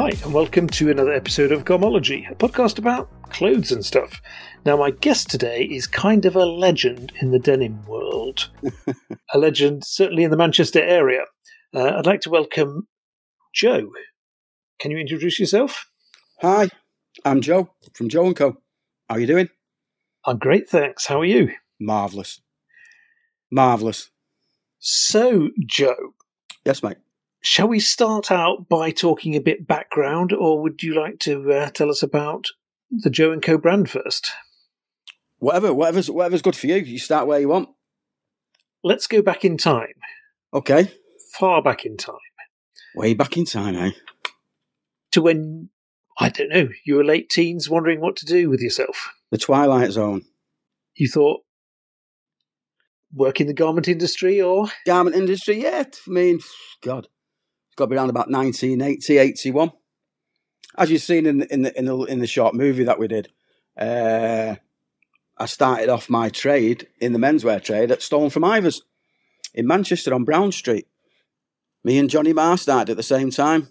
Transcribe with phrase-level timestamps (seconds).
[0.00, 4.22] Hi, and welcome to another episode of Gomology, a podcast about clothes and stuff.
[4.64, 8.48] Now, my guest today is kind of a legend in the denim world.
[9.34, 11.24] a legend, certainly in the Manchester area.
[11.74, 12.86] Uh, I'd like to welcome
[13.52, 13.90] Joe.
[14.78, 15.84] Can you introduce yourself?
[16.42, 16.68] Hi,
[17.24, 18.52] I'm Joe from Joe & Co.
[19.08, 19.48] How are you doing?
[20.24, 21.06] I'm great, thanks.
[21.06, 21.50] How are you?
[21.80, 22.40] Marvellous.
[23.50, 24.10] Marvellous.
[24.78, 26.14] So, Joe,
[26.64, 26.98] Yes, mate.
[27.48, 31.70] Shall we start out by talking a bit background, or would you like to uh,
[31.70, 32.44] tell us about
[32.90, 34.30] the Joe and Co brand first?
[35.38, 36.76] Whatever, whatever's, whatever's good for you.
[36.76, 37.70] You start where you want.
[38.84, 39.94] Let's go back in time,
[40.52, 40.92] Okay.
[41.38, 42.16] far back in time,
[42.94, 43.90] Way back in time, eh?
[45.12, 45.70] to when,
[46.18, 49.14] I don't know, you were late teens wondering what to do with yourself.
[49.30, 50.22] The Twilight Zone.
[50.96, 51.40] You thought,
[53.12, 55.84] work in the garment industry, or Garment industry, yeah.
[55.86, 56.40] I mean,
[56.82, 57.08] God.
[57.78, 59.70] Got to be around about 1980, 81.
[60.76, 63.06] As you've seen in the, in the, in the, in the short movie that we
[63.06, 63.28] did,
[63.78, 64.56] uh,
[65.38, 68.82] I started off my trade in the menswear trade at Stolen from Ivor's
[69.54, 70.88] in Manchester on Brown Street.
[71.84, 73.68] Me and Johnny Marr started at the same time.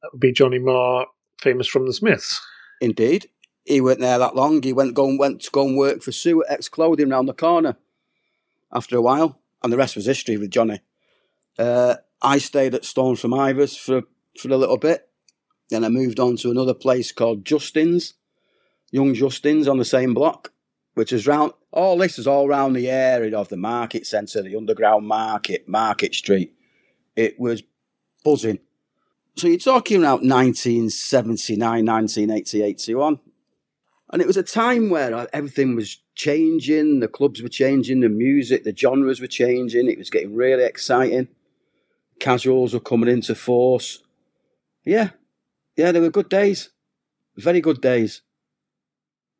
[0.00, 1.08] that would be Johnny Marr,
[1.40, 2.40] famous from the Smiths.
[2.80, 3.30] Indeed.
[3.64, 4.62] He weren't there that long.
[4.62, 7.28] He went go and went to go and work for Sue at X Clothing round
[7.28, 7.78] the corner
[8.72, 9.40] after a while.
[9.60, 10.82] And the rest was history with Johnny.
[11.58, 14.02] Uh, I stayed at Stolen from Ivor's for
[14.38, 15.08] for a little bit.
[15.70, 18.14] Then I moved on to another place called Justin's,
[18.90, 20.52] Young Justin's on the same block,
[20.94, 24.56] which is round all this is all round the area of the market centre, the
[24.56, 26.52] underground market, Market Street.
[27.16, 27.62] It was
[28.24, 28.58] buzzing.
[29.36, 33.20] So you're talking about 1979, 1980, 81.
[34.12, 38.64] And it was a time where everything was changing, the clubs were changing, the music,
[38.64, 41.28] the genres were changing, it was getting really exciting.
[42.20, 44.02] Casuals were coming into force.
[44.84, 45.10] Yeah,
[45.76, 46.70] yeah, they were good days.
[47.36, 48.22] Very good days.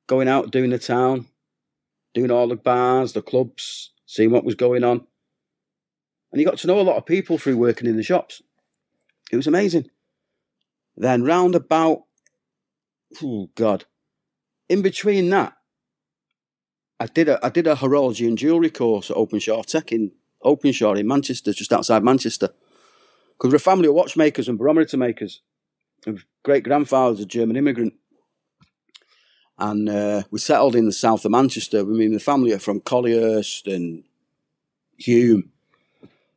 [0.07, 1.27] Going out, doing the town,
[2.15, 5.07] doing all the bars, the clubs, seeing what was going on.
[6.33, 8.43] And you got to know a lot of people through working in the shops.
[9.31, 9.91] It was amazing.
[10.97, 12.05] Then round about,
[13.23, 13.85] oh God,
[14.69, 15.55] in between that,
[16.99, 20.13] I did a I did a horology and jewellery course at Openshaw Tech in
[20.45, 22.51] Openshaw in Manchester, just outside Manchester.
[23.41, 25.41] Because we're a family of watchmakers and barometer makers.
[26.43, 27.95] Great grandfather's a German immigrant.
[29.59, 31.81] And uh, we settled in the south of Manchester.
[31.81, 34.05] I mean, the family are from Collyhurst and
[35.01, 35.49] Hulme.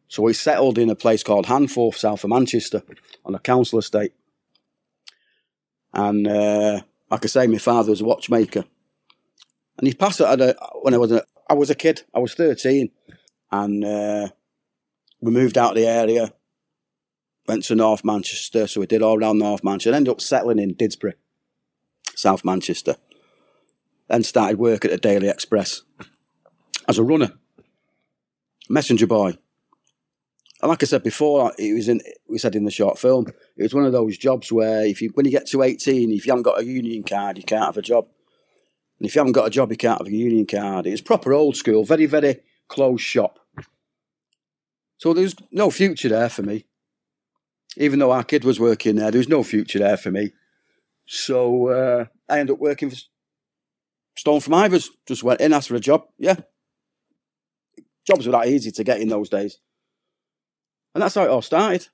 [0.08, 2.84] So we settled in a place called Handforth, south of Manchester,
[3.26, 4.14] on a council estate.
[5.92, 6.82] And uh,
[7.12, 8.64] like I say, my father was a watchmaker.
[9.78, 12.04] And he passed it when I was a, I was a kid.
[12.14, 12.92] I was 13.
[13.52, 14.30] And uh,
[15.20, 16.34] we moved out of the area,
[17.48, 18.68] went to North Manchester.
[18.68, 19.96] So we did all around North Manchester.
[19.96, 21.14] Ended up settling in Didsbury,
[22.16, 22.96] South Manchester.
[24.08, 25.82] Then started work at the Daily Express
[26.88, 27.34] as a runner,
[28.70, 29.38] messenger boy.
[30.62, 33.28] And like I said before, it was in we said in the short film,
[33.58, 36.26] it was one of those jobs where if you when you get to eighteen, if
[36.26, 38.08] you haven't got a union card, you can't have a job.
[39.00, 40.88] And if you haven't got a job, you can't have a union card.
[40.88, 43.40] It was proper old school, very, very closed shop.
[44.98, 46.66] So there was no future there for me.
[47.78, 50.32] Even though our kid was working there, there was no future there for me.
[51.06, 52.98] So uh, I ended up working for
[54.16, 54.92] Stolen from Ivor's.
[55.08, 56.06] Just went in, asked for a job.
[56.18, 56.38] Yeah.
[58.06, 59.60] Jobs were that easy to get in those days.
[60.94, 61.88] And that's how it all started.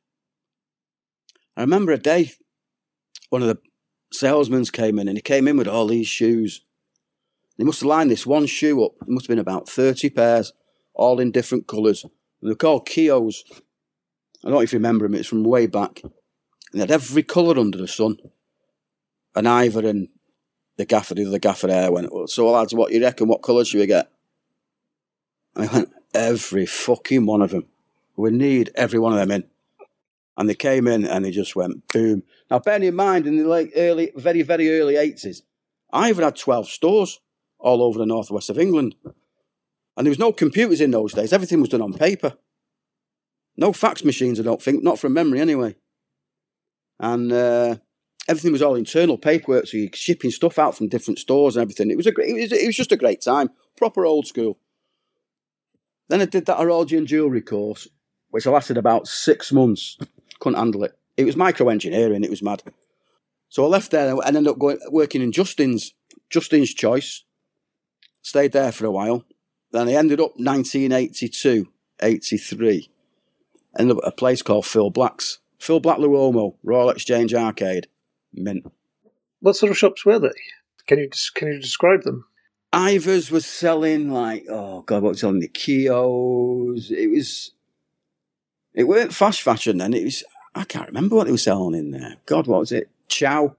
[1.55, 2.31] I remember a day,
[3.29, 3.59] one of the
[4.11, 6.61] salesmen came in and he came in with all these shoes.
[7.57, 8.93] They must have lined this one shoe up.
[9.01, 10.53] It must have been about 30 pairs,
[10.93, 12.05] all in different colours.
[12.41, 13.39] They're called Kios.
[14.43, 16.01] I don't know if you remember them, it's from way back.
[16.03, 16.11] And
[16.73, 18.17] they had every colour under the sun.
[19.35, 20.09] And Ivor and
[20.77, 23.67] the gaffer, the other gaffer there went, well, so lads, what you reckon, what colours
[23.67, 24.09] should we get?
[25.55, 27.65] I went, every fucking one of them.
[28.15, 29.43] We need every one of them in.
[30.37, 32.23] And they came in and they just went boom.
[32.49, 35.41] Now, bearing in mind, in the late, early, very, very early 80s,
[35.91, 37.19] Ivor had 12 stores
[37.59, 38.95] all over the northwest of England.
[39.97, 41.33] And there was no computers in those days.
[41.33, 42.37] Everything was done on paper.
[43.59, 45.75] No fax machines, I don't think, not from memory anyway.
[46.97, 47.75] And uh,
[48.29, 51.91] everything was all internal paperwork, so you're shipping stuff out from different stores and everything.
[51.91, 54.59] It was a great, it was, it was just a great time, proper old school.
[56.07, 57.89] Then I did that horology and jewellery course,
[58.29, 59.97] which lasted about six months.
[60.39, 60.97] Couldn't handle it.
[61.17, 62.63] It was micro engineering, it was mad.
[63.49, 65.93] So I left there and ended up going working in Justin's,
[66.29, 67.25] Justin's Choice.
[68.21, 69.25] Stayed there for a while.
[69.73, 71.67] Then I ended up 1982,
[72.01, 72.89] 83.
[73.77, 77.87] Ended up at a place called Phil Black's Phil Black L'Uomo, Royal Exchange Arcade,
[78.33, 78.65] mint.
[79.41, 80.31] What sort of shops were they?
[80.87, 82.25] Can you can you describe them?
[82.71, 86.91] Ivor's was selling like oh god, what was selling the Kios?
[86.91, 87.51] It was
[88.73, 89.93] it weren't fast fashion then.
[89.93, 90.23] It was
[90.55, 92.17] I can't remember what they were selling in there.
[92.25, 92.89] God, what was it?
[93.07, 93.55] Chow,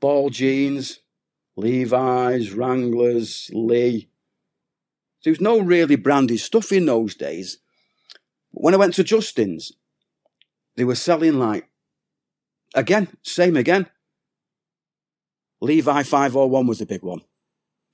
[0.00, 1.00] ball jeans,
[1.56, 4.08] Levi's, Wranglers, Lee.
[5.22, 7.58] There was no really branded stuff in those days.
[8.52, 9.72] When I went to Justin's,
[10.76, 11.68] they were selling like
[12.74, 13.86] again, same again.
[15.60, 17.22] Levi 501 was the big one.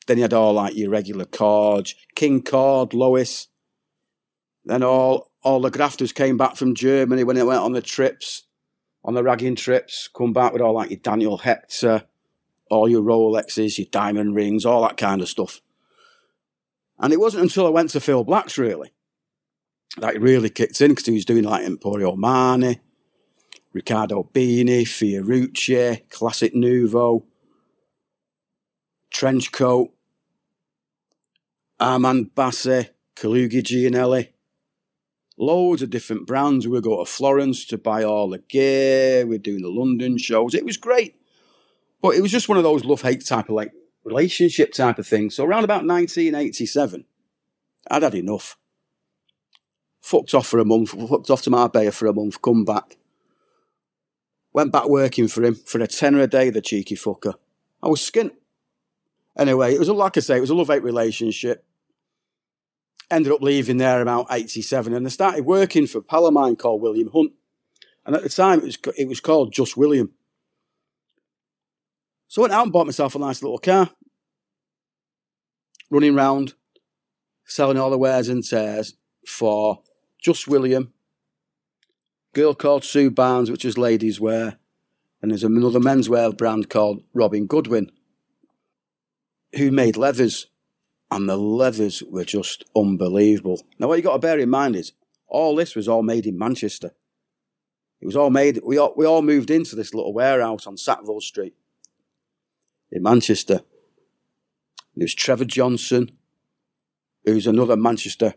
[0.07, 3.49] Then you had all like your regular Cords, King Cord, Lois.
[4.65, 8.45] Then all all the grafters came back from Germany when they went on the trips,
[9.05, 12.05] on the ragging trips, come back with all like your Daniel Hechter,
[12.71, 15.61] all your Rolexes, your diamond rings, all that kind of stuff.
[16.99, 18.93] And it wasn't until I went to Phil Black's really
[19.97, 22.81] that really kicked in because he was doing like Emporio Armani,
[23.73, 27.25] Riccardo Beanie, Fiorucci, Classic Nouveau,
[29.11, 29.91] Trench Coat,
[31.81, 34.29] Armand Basi, Calugi Giannelli,
[35.37, 36.67] loads of different brands.
[36.67, 39.27] We go to Florence to buy all the gear.
[39.27, 40.55] We're doing the London shows.
[40.55, 41.17] It was great.
[42.01, 43.73] But it was just one of those love hate type of like
[44.05, 45.31] relationship type of thing.
[45.31, 47.05] So around about 1987,
[47.91, 48.57] I'd had enough.
[50.09, 52.97] Fucked off for a month, fucked off to Marbella for a month, come back.
[54.55, 57.35] Went back working for him for a tenner a day, the cheeky fucker.
[57.83, 58.31] I was skint.
[59.37, 61.63] Anyway, it was a, like I say, it was a love hate relationship.
[63.11, 66.57] Ended up leaving there about 87 and I started working for a pal of mine
[66.57, 67.33] called William Hunt.
[68.07, 70.15] And at the time, it was, it was called Just William.
[72.29, 73.91] So I went out and bought myself a nice little car.
[75.91, 76.55] Running round,
[77.45, 78.95] selling all the wares and tears
[79.27, 79.83] for
[80.21, 80.93] Just William,
[82.35, 84.59] girl called Sue Barnes, which is ladies' wear,
[85.23, 87.91] and there's another menswear brand called Robin Goodwin,
[89.57, 90.47] who made leathers,
[91.11, 93.63] and the leathers were just unbelievable.
[93.79, 94.93] Now, what you got to bear in mind is
[95.27, 96.93] all this was all made in Manchester.
[98.01, 98.61] It was all made.
[98.65, 101.55] We all, we all moved into this little warehouse on Sackville Street
[102.91, 103.63] in Manchester.
[104.95, 106.11] There was Trevor Johnson,
[107.25, 108.35] who's another Manchester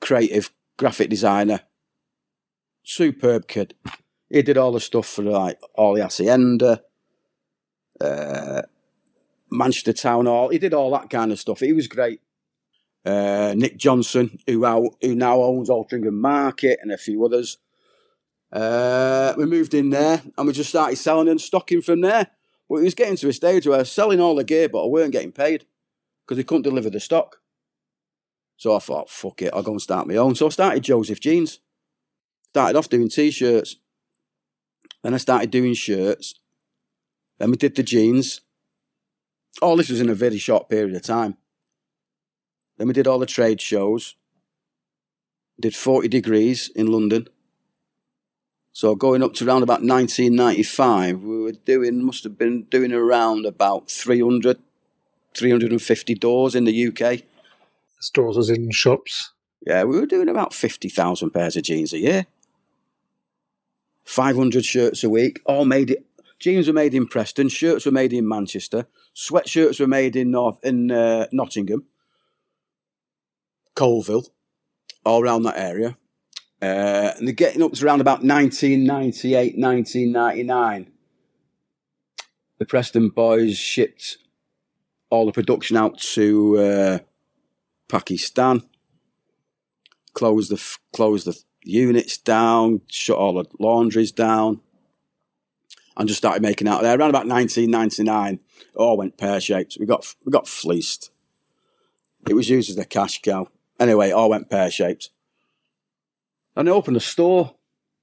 [0.00, 1.60] creative graphic designer.
[2.82, 3.74] Superb kid.
[4.30, 6.82] He did all the stuff for like all the Hacienda,
[8.00, 8.62] uh,
[9.50, 10.48] Manchester Town Hall.
[10.48, 11.60] He did all that kind of stuff.
[11.60, 12.20] He was great.
[13.04, 14.64] Uh, Nick Johnson, who,
[15.00, 17.58] who now owns Altrincham Market and a few others.
[18.50, 22.28] Uh, we moved in there and we just started selling and stocking from there.
[22.68, 24.84] But it was getting to a stage where I was selling all the gear, but
[24.84, 25.64] I weren't getting paid
[26.24, 27.38] because they couldn't deliver the stock.
[28.58, 30.34] So I thought, fuck it, I'll go and start my own.
[30.34, 31.60] So I started Joseph Jeans.
[32.50, 33.76] Started off doing t-shirts.
[35.02, 36.34] Then I started doing shirts.
[37.38, 38.40] Then we did the jeans.
[39.62, 41.36] All this was in a very short period of time.
[42.76, 44.16] Then we did all the trade shows.
[45.60, 47.28] Did 40 degrees in London.
[48.72, 53.46] So going up to around about 1995, we were doing, must have been doing around
[53.46, 54.58] about 300,
[55.34, 57.22] 350 doors in the UK.
[58.00, 59.32] Stores as in shops?
[59.66, 62.26] Yeah, we were doing about 50,000 pairs of jeans a year.
[64.04, 66.04] 500 shirts a week, all made it.
[66.38, 70.58] Jeans were made in Preston, shirts were made in Manchester, sweatshirts were made in North
[70.64, 71.84] in uh, Nottingham,
[73.74, 74.30] Coalville,
[75.04, 75.98] all around that area.
[76.62, 80.92] Uh, and they're getting up to around about 1998, 1999.
[82.58, 84.18] The Preston boys shipped
[85.10, 86.98] all the production out to uh,
[87.88, 88.62] Pakistan,
[90.14, 94.60] closed the closed the units down, shut all the laundries down,
[95.96, 96.98] and just started making out there.
[96.98, 99.76] Around about 1999, it all went pear shaped.
[99.80, 101.10] We got we got fleeced.
[102.28, 103.48] It was used as a cash cow.
[103.80, 105.10] Anyway, it all went pear shaped.
[106.56, 107.54] And I opened a store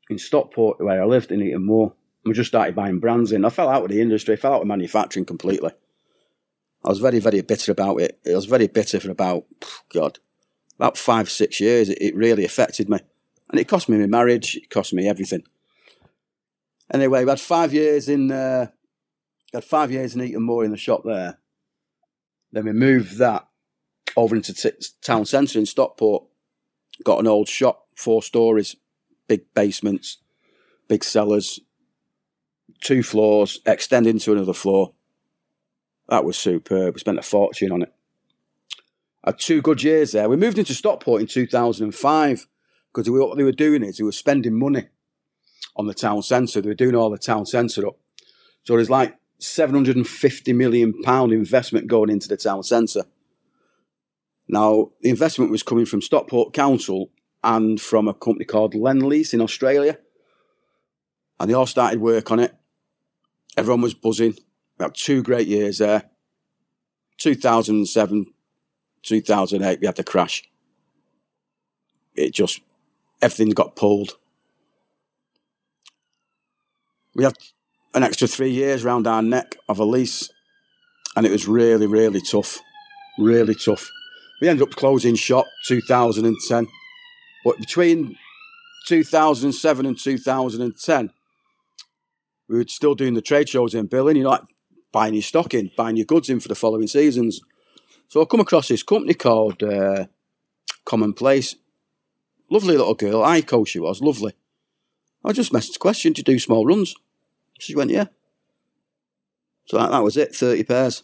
[0.09, 1.69] in Stockport where I lived in Heaton.
[1.69, 1.91] And
[2.23, 3.45] we just started buying brands in.
[3.45, 5.71] I fell out with the industry, fell out with manufacturing completely.
[6.85, 8.19] I was very, very bitter about it.
[8.27, 9.45] I was very bitter for about,
[9.91, 10.19] God,
[10.77, 11.89] about five, six years.
[11.89, 12.99] It, it really affected me.
[13.49, 15.43] And it cost me my marriage, it cost me everything.
[16.93, 18.67] Anyway, we had five years in, uh,
[19.51, 21.39] had five years in Heaton Moor in the shop there.
[22.51, 23.47] Then we moved that
[24.15, 26.25] over into t- town centre in Stockport.
[27.03, 28.75] Got an old shop four stories,
[29.27, 30.17] big basements,
[30.87, 31.59] big cellars,
[32.81, 34.93] two floors, extending to another floor.
[36.09, 36.93] That was superb.
[36.93, 37.93] We spent a fortune on it.
[39.23, 40.29] Had two good years there.
[40.29, 42.47] We moved into Stockport in 2005
[42.93, 44.87] because what they were doing is they were spending money
[45.75, 46.61] on the town centre.
[46.61, 47.97] They were doing all the town centre up.
[48.63, 53.05] So there's like 750 million pound investment going into the town centre.
[54.47, 57.09] Now, the investment was coming from Stockport Council
[57.43, 59.97] and from a company called Lendlease in Australia.
[61.39, 62.55] And they all started work on it.
[63.57, 64.35] Everyone was buzzing.
[64.79, 66.03] Had two great years there.
[67.17, 68.25] 2007,
[69.03, 70.43] 2008, we had the crash.
[72.15, 72.59] It just,
[73.21, 74.17] everything got pulled.
[77.13, 77.37] We had
[77.93, 80.29] an extra three years round our neck of a lease,
[81.15, 82.59] and it was really, really tough.
[83.17, 83.89] Really tough.
[84.41, 86.67] We ended up closing shop 2010,
[87.45, 88.17] but between
[88.87, 91.09] 2007 and 2010,
[92.49, 94.17] we were still doing the trade shows in Berlin.
[94.17, 94.41] You know, like
[94.95, 97.41] buying your stock in, buying your goods in for the following seasons.
[98.07, 100.05] So I come across this company called uh,
[100.85, 101.57] Commonplace.
[102.49, 104.31] Lovely little girl, I Aiko she was, lovely.
[105.25, 106.95] I just messaged the question, you do small runs?
[107.59, 108.05] She went, yeah.
[109.65, 111.03] So that, that was it, 30 pairs.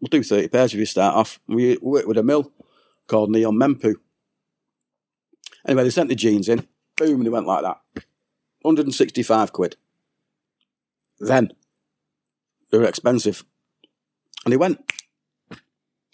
[0.00, 1.40] We'll do 30 pairs if you start off.
[1.48, 2.52] We worked with a mill
[3.08, 3.94] called Nihon Menpu.
[5.66, 6.64] Anyway, they sent the jeans in.
[6.96, 7.80] Boom, and they went like that.
[8.62, 9.74] 165 quid.
[11.18, 11.50] Then,
[12.76, 13.42] they were expensive.
[14.44, 14.92] And they went.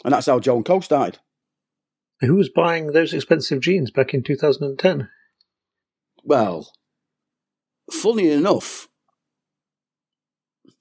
[0.05, 1.19] And that's how Joe & Co started.
[2.21, 5.09] Who was buying those expensive jeans back in 2010?
[6.23, 6.73] Well,
[7.91, 8.89] funny enough,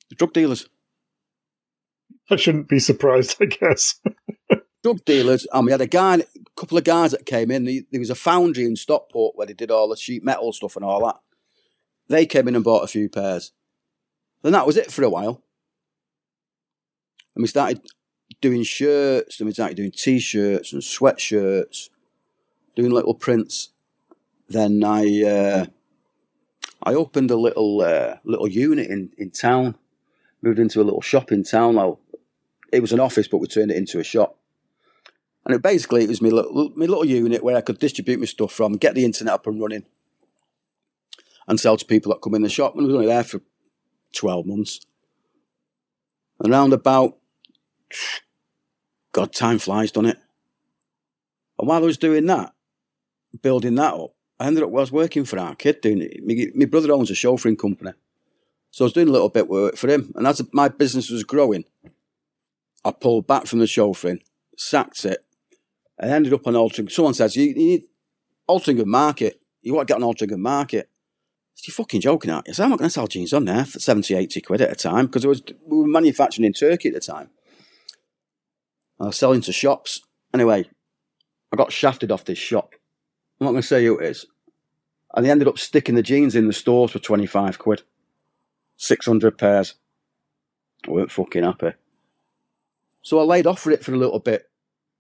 [0.10, 0.70] the drug dealers.
[2.30, 4.00] I shouldn't be surprised, I guess.
[4.84, 7.66] drug dealers, and we had a guy, a couple of guys that came in.
[7.66, 10.86] There was a foundry in Stockport where they did all the sheet metal stuff and
[10.86, 11.18] all that.
[12.08, 13.52] They came in and bought a few pairs.
[14.44, 15.44] Then that was it for a while.
[17.36, 17.82] And we started
[18.42, 21.90] doing shirts, and we started doing t-shirts and sweatshirts,
[22.76, 23.70] doing little prints.
[24.50, 25.66] Then I uh,
[26.84, 29.76] I opened a little uh, little unit in, in town,
[30.42, 31.76] moved into a little shop in town.
[31.76, 32.00] Now,
[32.72, 34.38] it was an office, but we turned it into a shop.
[35.46, 38.26] And it basically it was my little, my little unit where I could distribute my
[38.26, 39.86] stuff from, get the internet up and running,
[41.48, 42.76] and sell to people that come in the shop.
[42.76, 43.42] And I was only there for
[44.14, 44.82] 12 months.
[46.46, 47.18] Around about,
[49.12, 50.18] God, time flies, doesn't it?
[51.60, 52.54] And while I was doing that,
[53.42, 56.26] building that up, I ended up, I was working for our kid doing it.
[56.26, 57.92] My, my brother owns a chauffeuring company.
[58.72, 60.12] So I was doing a little bit of work for him.
[60.16, 61.66] And as my business was growing,
[62.84, 64.22] I pulled back from the chauffeuring,
[64.58, 65.24] sacked it,
[66.00, 66.92] and ended up on Altrincham.
[66.92, 67.84] Someone says, you, you need
[68.50, 69.42] Altrincham Market.
[69.62, 70.90] You want to get on Altrincham Market.
[71.64, 72.56] You're fucking joking, aren't you?
[72.56, 74.76] So I'm not going to sell jeans on there for 70, 80 quid at a
[74.76, 77.30] time because we were manufacturing in Turkey at the time.
[79.02, 80.02] I was selling to shops.
[80.32, 80.70] Anyway,
[81.52, 82.76] I got shafted off this shop.
[83.40, 84.28] I'm not going to say who it is.
[85.16, 87.82] And they ended up sticking the jeans in the stores for 25 quid.
[88.78, 89.74] 600 pairs.
[90.88, 91.74] I weren't fucking happy.
[93.02, 94.50] So I laid off for it for a little bit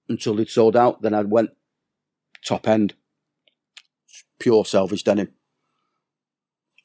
[0.10, 1.04] until they'd sold out.
[1.04, 1.52] Then I went
[2.44, 2.96] top end,
[4.40, 5.30] pure salvage denim.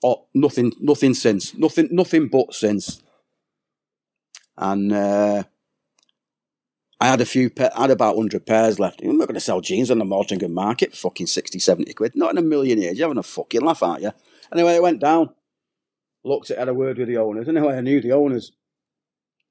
[0.04, 3.02] Oh, nothing, nothing since, nothing, nothing but since.
[4.58, 5.44] And uh,
[7.00, 9.02] I had a few, pa- I had about 100 pairs left.
[9.02, 12.12] I'm not going to sell jeans on the Mortingham market fucking 60, 70 quid.
[12.14, 12.98] Not in a million years.
[12.98, 14.12] You're having a fucking laugh, aren't you?
[14.52, 15.30] Anyway, I went down,
[16.24, 17.48] looked at, had a word with the owners.
[17.48, 18.52] Anyway, I knew the owners.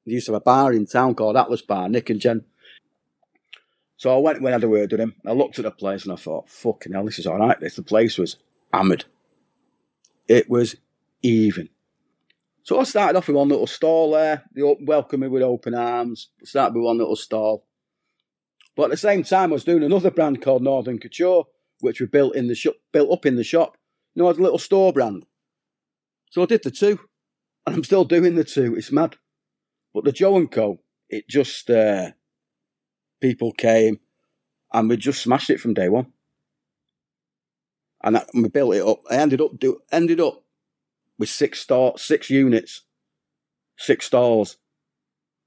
[0.06, 2.46] They used to have a bar in town called Atlas Bar, Nick and Jen.
[3.98, 5.16] So I went and had a word with him.
[5.26, 7.60] I looked at the place and I thought, fucking hell, this is all right.
[7.60, 8.38] This the place was
[8.74, 9.06] hammered.
[10.28, 10.76] It was
[11.22, 11.70] even.
[12.66, 14.44] So I started off with one little stall there.
[14.56, 16.30] They welcomed me with open arms.
[16.44, 17.68] Started with one little stall.
[18.76, 21.46] But at the same time, I was doing another brand called Northern Couture,
[21.82, 23.78] which we built in the shop, built up in the shop.
[24.16, 25.28] You know, as a little store brand.
[26.32, 27.00] So I did the two,
[27.68, 28.76] and I'm still doing the two.
[28.76, 29.16] It's mad.
[29.94, 32.12] But the Joe and Co, it just uh,
[33.22, 34.00] people came,
[34.74, 36.14] and we just smashed it from day one.
[38.04, 39.02] And, that, and we built it up.
[39.08, 40.45] I ended up do ended up
[41.18, 42.82] with six store, six units,
[43.78, 44.58] six stalls,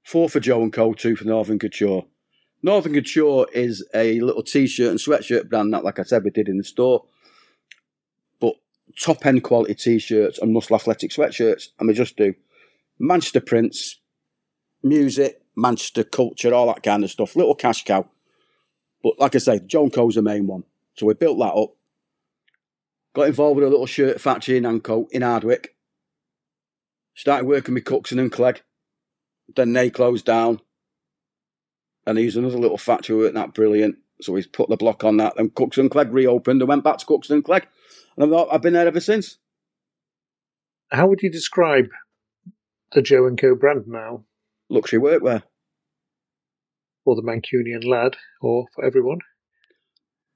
[0.03, 2.05] four for Joe and Co, two for Northern Couture.
[2.61, 6.49] Northern Couture is a little t-shirt and sweatshirt brand that, like I said, we did
[6.49, 7.05] in the store.
[8.39, 8.55] But
[8.99, 12.33] top end quality t-shirts and muscle athletic sweatshirts, and we just do
[12.99, 14.01] Manchester prints,
[14.83, 17.35] music, Manchester culture, all that kind of stuff.
[17.35, 18.09] Little cash cow.
[19.01, 20.63] But like I say, Joe & Co's the main one.
[20.95, 21.75] So we built that up.
[23.15, 25.75] Got involved with a little shirt factory in Anco in Hardwick.
[27.15, 28.61] Started working with Cookson and Clegg.
[29.55, 30.61] Then they closed down.
[32.05, 33.97] And he used another little factory working that brilliant.
[34.21, 35.33] So he's put the block on that.
[35.37, 37.67] And Cookson and Clegg reopened and went back to Cookson and Clegg.
[38.15, 39.37] And I've, I've been there ever since.
[40.91, 41.87] How would you describe
[42.93, 44.25] the Joe and Co brand now?
[44.69, 45.43] Luxury workwear.
[47.05, 49.19] For the Mancunian lad, or for everyone?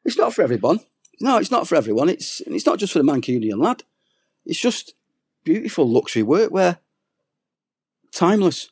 [0.05, 0.79] It's not for everyone.
[1.21, 2.09] No, it's not for everyone.
[2.09, 3.83] It's it's not just for the Mancunian lad.
[4.45, 4.95] It's just
[5.43, 6.79] beautiful luxury workwear.
[8.11, 8.71] Timeless.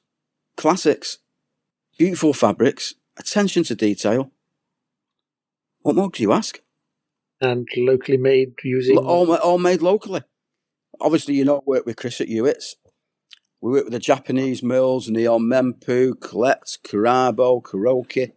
[0.57, 1.19] Classics.
[1.97, 2.95] Beautiful fabrics.
[3.17, 4.31] Attention to detail.
[5.81, 6.61] What more do you ask?
[7.39, 8.97] And locally made using.
[8.97, 10.21] All, all made locally.
[10.99, 12.75] Obviously, you know, work with Chris at Hewitt's.
[13.61, 18.33] We work with the Japanese mills, Nihon Menpu, Collect, Kurabo, Kuroki.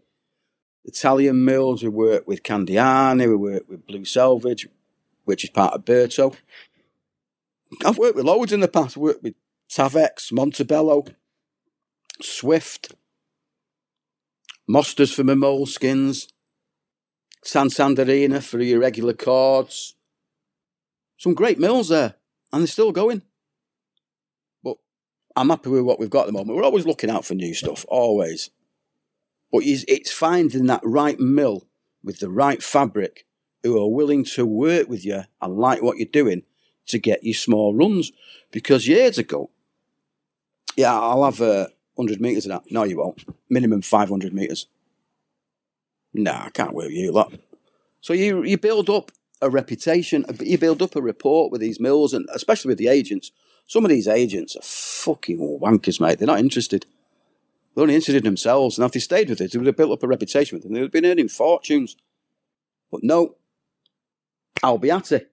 [0.85, 4.69] Italian mills, we work with Candiani, we work with Blue Selvage,
[5.25, 6.37] which is part of Berto.
[7.85, 8.97] I've worked with loads in the past.
[8.97, 9.35] I've worked with
[9.71, 11.07] Tavex, Montebello,
[12.21, 12.95] Swift,
[14.67, 16.29] Mosters for my moleskins,
[17.43, 19.95] San Sandrina for your regular cords.
[21.19, 22.15] Some great mills there,
[22.53, 23.23] and they're still going.
[24.63, 24.79] But
[25.37, 26.57] I'm happy with what we've got at the moment.
[26.57, 28.51] We're always looking out for new stuff, always.
[29.55, 31.69] But it's finding that right mill
[32.03, 33.25] with the right fabric
[33.63, 36.43] who are willing to work with you and like what you're doing
[36.87, 38.11] to get you small runs.
[38.51, 39.51] Because years ago,
[40.75, 42.73] yeah, I'll have uh, 100 metres of that.
[42.73, 43.25] No, you won't.
[43.49, 44.67] Minimum 500 metres.
[46.13, 47.33] Nah, I can't work with you lot.
[48.01, 52.13] So you, you build up a reputation, you build up a rapport with these mills,
[52.13, 53.31] and especially with the agents.
[53.69, 56.19] Some of these agents are fucking wankers, mate.
[56.19, 56.87] They're not interested.
[57.75, 58.79] They're only interested in themselves.
[58.79, 60.73] And if they stayed with it, they would have built up a reputation with them.
[60.73, 61.97] They would have been earning fortunes.
[62.91, 63.37] But no,
[64.63, 65.27] Albiate,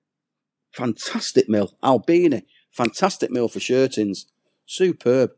[0.71, 1.77] fantastic mill.
[1.83, 4.25] Albini, fantastic mill for shirtings.
[4.65, 5.31] Superb.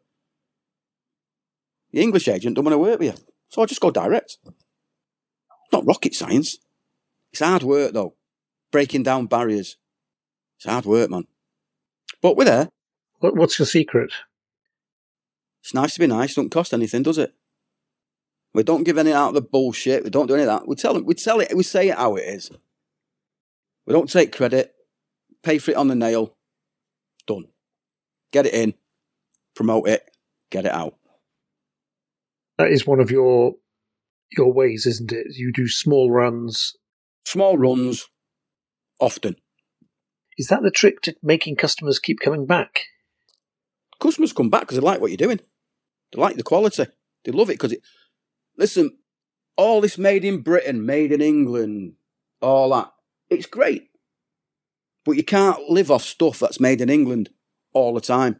[1.92, 3.26] The English agent don't want to work with you.
[3.50, 4.38] So I just go direct.
[5.72, 6.58] Not rocket science.
[7.32, 8.16] It's hard work though.
[8.72, 9.78] Breaking down barriers.
[10.58, 11.26] It's hard work, man.
[12.22, 12.70] But we're there.
[13.20, 14.12] What's your secret?
[15.64, 16.36] It's nice to be nice.
[16.36, 17.34] Don't cost anything, does it?
[18.54, 20.04] We don't give any out of the bullshit.
[20.04, 20.68] We don't do any of that.
[20.68, 21.06] We tell it.
[21.06, 21.56] We tell it.
[21.56, 22.52] We say it how it is.
[23.86, 24.76] We don't take credit.
[25.42, 26.36] Pay for it on the nail.
[27.26, 27.46] Done.
[28.32, 28.74] Get it in.
[29.56, 30.04] Promote it.
[30.52, 30.96] Get it out.
[32.58, 33.56] That is one of your
[34.38, 35.28] your ways, isn't it?
[35.36, 36.76] You do small runs.
[37.26, 38.10] Small runs,
[39.00, 39.36] often.
[40.38, 42.88] Is that the trick to making customers keep coming back?
[44.02, 45.40] Customers come back because they like what you're doing.
[46.14, 46.86] They like the quality.
[47.24, 47.82] They love it because it.
[48.58, 48.98] Listen,
[49.58, 51.94] all this made in Britain, made in England,
[52.42, 52.92] all that.
[53.30, 53.90] It's great.
[55.06, 57.30] But you can't live off stuff that's made in England
[57.74, 58.40] all the time.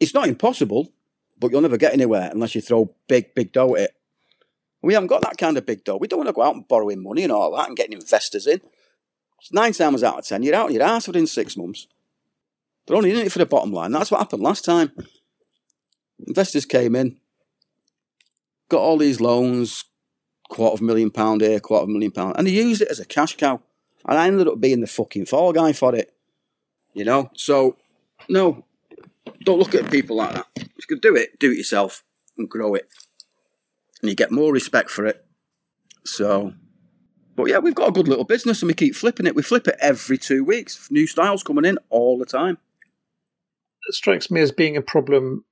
[0.00, 0.92] It's not impossible,
[1.38, 3.96] but you'll never get anywhere unless you throw big, big dough at it.
[4.82, 5.98] We haven't got that kind of big dough.
[5.98, 8.46] We don't want to go out and borrowing money and all that and getting investors
[8.46, 8.60] in.
[9.52, 11.86] Nine times out of ten, you're out your ass within six months.
[12.86, 13.92] They're only in it for the bottom line.
[13.92, 14.92] That's what happened last time.
[16.26, 17.18] Investors came in,
[18.68, 19.84] got all these loans,
[20.48, 22.88] quarter of a million pound here, quarter of a million pound, and they used it
[22.88, 23.60] as a cash cow.
[24.04, 26.12] And I ended up being the fucking fall guy for it.
[26.92, 27.30] You know?
[27.34, 27.76] So,
[28.28, 28.64] no,
[29.44, 30.46] don't look at people like that.
[30.56, 32.04] If you can do it, do it yourself
[32.36, 32.88] and grow it.
[34.00, 35.24] And you get more respect for it.
[36.04, 36.54] So,
[37.36, 39.36] but yeah, we've got a good little business and we keep flipping it.
[39.36, 40.90] We flip it every two weeks.
[40.90, 42.58] New styles coming in all the time.
[43.88, 45.44] It strikes me as being a problem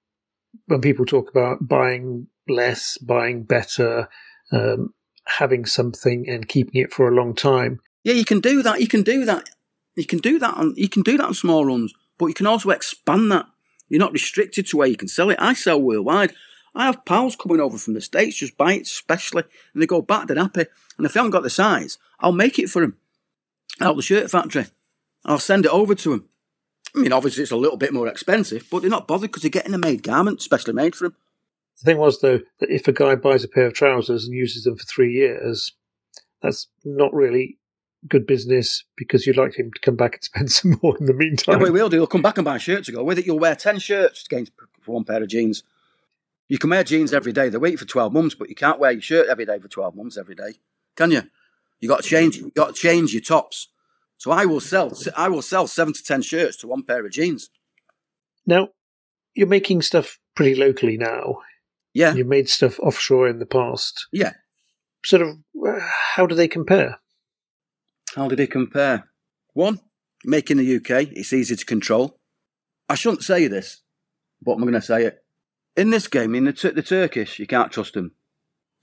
[0.66, 4.08] when people talk about buying less, buying better,
[4.52, 4.94] um,
[5.26, 7.80] having something and keeping it for a long time.
[8.04, 8.80] Yeah, you can do that.
[8.80, 9.50] You can do that.
[9.96, 10.54] You can do that.
[10.54, 13.46] On, you can do that on small runs, but you can also expand that.
[13.88, 15.36] You're not restricted to where you can sell it.
[15.40, 16.32] I sell worldwide.
[16.74, 19.42] I have pals coming over from the States, just buy it specially,
[19.74, 20.66] and they go back, they're happy.
[20.96, 22.96] And if they haven't got the size, I'll make it for them
[23.80, 24.66] out the shirt factory.
[25.24, 26.28] I'll send it over to them.
[26.94, 29.50] I mean, obviously, it's a little bit more expensive, but they're not bothered because they're
[29.50, 31.16] getting a made garment, specially made for them.
[31.78, 34.64] The thing was, though, that if a guy buys a pair of trousers and uses
[34.64, 35.72] them for three years,
[36.42, 37.58] that's not really
[38.08, 41.14] good business because you'd like him to come back and spend some more in the
[41.14, 41.60] meantime.
[41.60, 41.98] Yeah, he will do.
[41.98, 43.26] He'll come back and buy shirts to go with it.
[43.26, 44.26] You'll wear 10 shirts
[44.80, 45.62] for one pair of jeans.
[46.48, 47.48] You can wear jeans every day.
[47.48, 49.94] They wait for 12 months, but you can't wear your shirt every day for 12
[49.94, 50.54] months every day,
[50.96, 51.22] can you?
[51.78, 52.36] You got to change.
[52.36, 53.68] You got to change your tops.
[54.20, 54.92] So I will sell.
[55.16, 57.48] I will sell seven to ten shirts to one pair of jeans.
[58.46, 58.68] Now,
[59.34, 61.38] you're making stuff pretty locally now.
[61.94, 64.08] Yeah, you made stuff offshore in the past.
[64.12, 64.34] Yeah.
[65.06, 65.80] Sort of, uh,
[66.14, 67.00] how do they compare?
[68.14, 69.08] How do they compare?
[69.54, 69.80] One,
[70.22, 72.18] making the UK, it's easy to control.
[72.90, 73.80] I shouldn't say this,
[74.42, 75.24] but I'm going to say it.
[75.78, 78.12] In this game, in the, the Turkish, you can't trust them,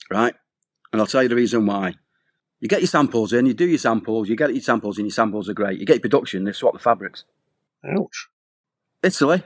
[0.10, 0.34] right?
[0.92, 1.94] And I'll tell you the reason why.
[2.60, 5.14] You get your samples in, you do your samples, you get your samples and your
[5.14, 5.80] samples are great.
[5.80, 7.24] You get your production, they swap the fabrics.
[7.86, 8.30] Ouch.
[9.04, 9.44] Italy,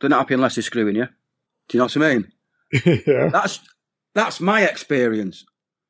[0.00, 1.08] they're not happy unless they're screwing you.
[1.68, 2.32] Do you know what I mean?
[3.06, 3.28] yeah.
[3.28, 3.60] That's
[4.14, 5.44] that's my experience.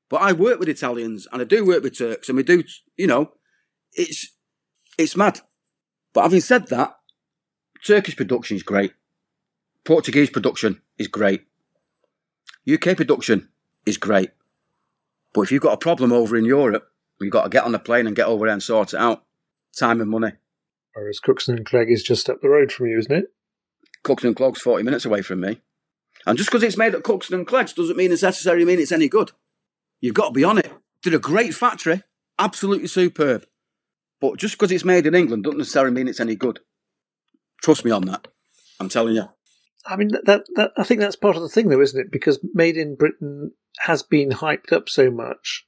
[0.09, 2.64] But I work with Italians and I do work with Turks and we do,
[2.96, 3.33] you know,
[3.92, 4.33] it's
[4.98, 5.40] it's mad.
[6.12, 6.96] But having said that,
[7.85, 8.92] Turkish production is great.
[9.85, 11.44] Portuguese production is great.
[12.72, 13.48] UK production
[13.85, 14.31] is great.
[15.37, 16.88] But if you've got a problem over in Europe,
[17.20, 19.22] you've got to get on the plane and get over there and sort it out.
[19.79, 20.33] Time and money.
[20.94, 23.35] Whereas Cookson and Clegg is just up the road from you, isn't it?
[24.03, 25.61] Cookson and Clegg's 40 minutes away from me.
[26.25, 28.92] And just because it's made at Cookson and Clegg's doesn't mean it's necessarily mean it's
[28.92, 29.33] any good.
[30.01, 30.72] You've got to be on it.
[31.03, 32.03] Did a great factory,
[32.38, 33.44] absolutely superb.
[34.22, 36.61] But just because it's made in England doesn't necessarily mean it's any good.
[37.62, 38.29] Trust me on that.
[38.81, 39.29] I'm telling you.
[39.85, 42.11] I mean, that, that I think that's part of the thing, though, isn't it?
[42.11, 45.66] Because Made in Britain has been hyped up so much,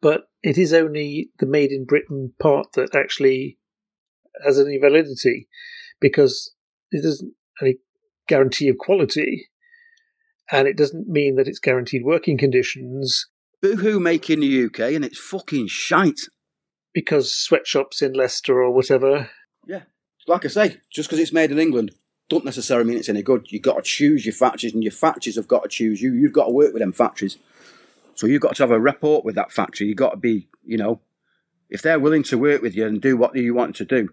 [0.00, 3.58] but it is only the Made in Britain part that actually
[4.44, 5.48] has any validity,
[6.00, 6.54] because
[6.90, 7.76] it doesn't any
[8.28, 9.48] guarantee of quality,
[10.50, 13.26] and it doesn't mean that it's guaranteed working conditions.
[13.62, 16.20] Boohoo make in the UK and it's fucking shite.
[16.92, 19.30] Because sweatshops in Leicester or whatever.
[19.66, 19.82] Yeah.
[20.26, 21.92] Like I say, just because it's made in England
[22.28, 23.46] don't necessarily mean it's any good.
[23.50, 26.12] You've got to choose your factories and your factories have got to choose you.
[26.12, 27.38] You've got to work with them factories.
[28.14, 29.86] So you've got to have a rapport with that factory.
[29.86, 31.00] You've got to be, you know,
[31.68, 34.08] if they're willing to work with you and do what you want to do,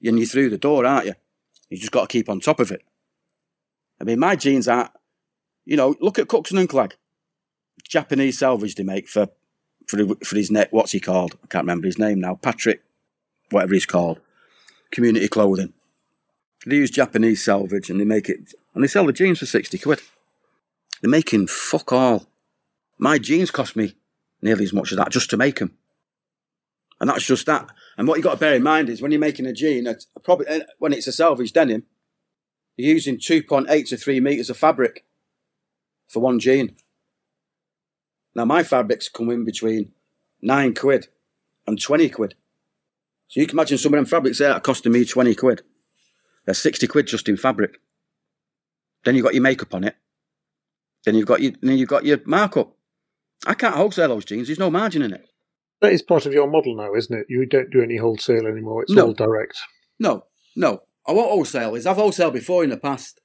[0.00, 1.14] then you're through the door, aren't you?
[1.68, 2.82] You just got to keep on top of it.
[4.00, 4.90] I mean, my jeans are,
[5.64, 6.94] you know, look at Cookson and Clegg.
[7.86, 9.28] Japanese selvage they make for
[9.86, 10.68] for for his neck.
[10.70, 11.36] What's he called?
[11.42, 12.34] I can't remember his name now.
[12.34, 12.82] Patrick,
[13.50, 14.20] whatever he's called.
[14.90, 15.72] Community clothing.
[16.68, 19.78] They use Japanese salvage and they make it, and they sell the jeans for sixty
[19.78, 20.02] quid.
[21.00, 22.26] They're making fuck all.
[22.98, 23.94] My jeans cost me
[24.42, 25.78] nearly as much as that just to make them.
[27.00, 27.70] And that's just that.
[27.96, 29.88] And what you've got to bear in mind is when you're making a jean,
[30.22, 31.84] probably eh, when it's a salvage denim,
[32.76, 35.06] you're using 2.8 to 3 meters of fabric
[36.06, 36.76] for one jean.
[38.34, 39.92] Now my fabrics come in between
[40.42, 41.08] nine quid
[41.66, 42.34] and 20 quid.
[43.28, 45.62] So you can imagine some of them fabrics there are costing me 20 quid.
[46.48, 47.78] They're 60 quid just in fabric.
[49.04, 49.96] Then you've got your makeup on it.
[51.04, 52.74] Then you've got your, then you've got your markup.
[53.46, 54.48] I can't wholesale those jeans.
[54.48, 55.26] There's no margin in it.
[55.82, 57.26] That is part of your model now, isn't it?
[57.28, 58.84] You don't do any wholesale anymore.
[58.84, 59.08] It's No.
[59.08, 59.58] all direct.
[60.00, 60.24] No,
[60.56, 60.84] no.
[61.06, 63.20] I won't wholesale is I've wholesale before in the past.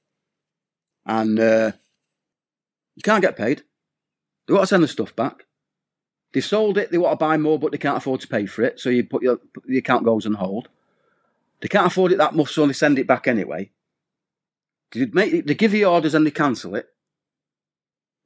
[1.06, 1.72] And uh,
[2.96, 3.62] you can't get paid.
[4.46, 5.44] They want to send the stuff back.
[6.34, 8.60] They've sold it, they want to buy more, but they can't afford to pay for
[8.64, 8.80] it.
[8.80, 10.68] So you put your the account goes on hold.
[11.64, 13.70] They can't afford it that much, so they send it back anyway.
[14.92, 16.88] They, make, they give you orders and they cancel it.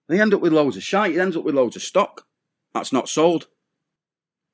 [0.09, 1.15] They end up with loads of shite.
[1.15, 2.27] It ends up with loads of stock
[2.75, 3.47] that's not sold.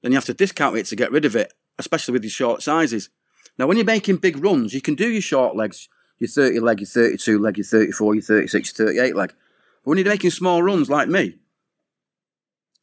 [0.02, 2.62] Then you have to discount it to get rid of it, especially with your short
[2.62, 3.08] sizes.
[3.56, 6.80] Now, when you're making big runs, you can do your short legs, your 30 leg,
[6.80, 9.28] your 32 leg, your 34, your 36, your 38 leg.
[9.30, 11.38] But when you're making small runs like me,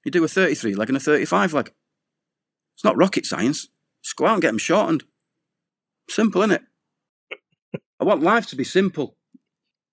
[0.03, 1.71] you do a 33 leg and a 35 leg.
[2.73, 3.67] It's not rocket science.
[4.01, 5.03] Just go out and get them shortened.
[6.11, 6.61] Simple, innit?
[7.99, 9.15] I want life to be simple,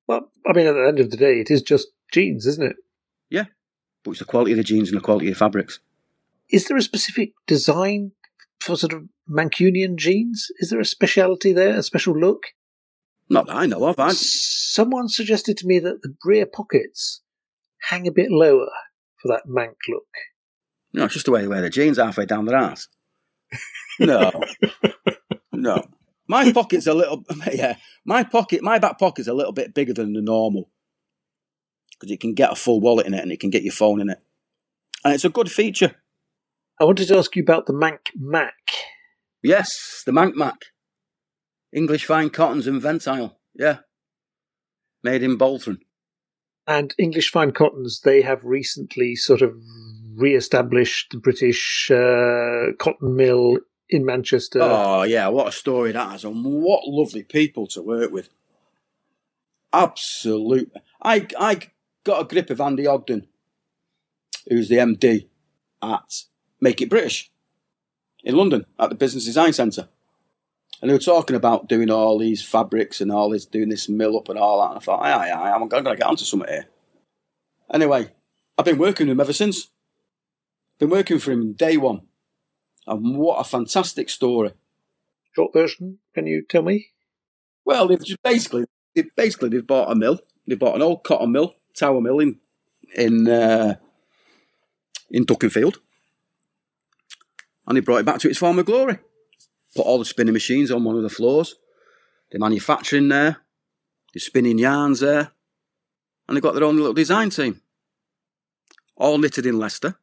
[0.06, 2.76] Well, I mean, at the end of the day, it is just jeans, isn't it?
[3.30, 3.44] Yeah,
[4.02, 5.78] but it's the quality of the jeans and the quality of the fabrics.
[6.50, 8.12] Is there a specific design
[8.60, 10.48] for sort of Mancunian jeans?
[10.58, 12.46] Is there a speciality there, a special look?
[13.28, 13.98] Not that I know of.
[13.98, 17.20] I, Someone suggested to me that the rear pockets
[17.90, 18.70] hang a bit lower
[19.20, 20.06] for that Manc look.
[20.94, 22.88] no, it's just the way they wear the jeans halfway down their ass.
[24.00, 24.30] No,
[25.52, 25.82] no.
[26.28, 27.76] My pocket's a little, yeah.
[28.04, 30.70] My pocket, my back pocket's a little bit bigger than the normal
[31.92, 34.00] because it can get a full wallet in it and it can get your phone
[34.00, 34.18] in it,
[35.04, 35.96] and it's a good feature.
[36.80, 38.54] I wanted to ask you about the Manc Mac.
[39.42, 40.66] Yes, the Manc Mac,
[41.72, 43.38] English fine cottons and Ventile.
[43.54, 43.78] Yeah,
[45.02, 45.78] made in Bolton.
[46.66, 49.54] And English Fine Cottons, they have recently sort of
[50.14, 53.56] re-established the British uh, cotton mill
[53.88, 54.60] in Manchester.
[54.62, 58.28] Oh yeah, what a story that has, and what lovely people to work with.
[59.72, 60.72] Absolute.
[61.02, 61.60] I I
[62.04, 63.26] got a grip of Andy Ogden,
[64.48, 65.28] who's the MD
[65.82, 66.24] at
[66.60, 67.30] Make It British
[68.24, 69.88] in London at the Business Design Centre.
[70.80, 74.16] And they were talking about doing all these fabrics and all this, doing this mill
[74.16, 74.70] up and all that.
[74.70, 76.68] And I thought, aye, aye, aye, I'm going to get onto something here.
[77.72, 78.10] Anyway,
[78.56, 79.70] I've been working with him ever since.
[80.78, 82.02] Been working for him day one.
[82.88, 84.52] And what a fantastic story.
[85.34, 86.88] Short version, can you tell me?
[87.64, 90.20] Well, they've just basically, they basically they've bought a mill.
[90.46, 92.38] They bought an old cotton mill, tower mill in
[92.96, 93.74] in uh,
[95.10, 95.76] in Dukinfield,
[97.66, 98.98] and they brought it back to its former glory.
[99.76, 101.56] Put all the spinning machines on one of the floors,
[102.30, 103.38] They're manufacturing there.
[104.12, 105.32] They're spinning yarns there.
[106.26, 107.60] And they've got their own little design team.
[108.96, 109.96] All knitted in Leicester.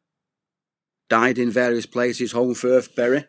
[1.08, 3.26] Dyed in various places, Holmfirth, Bury.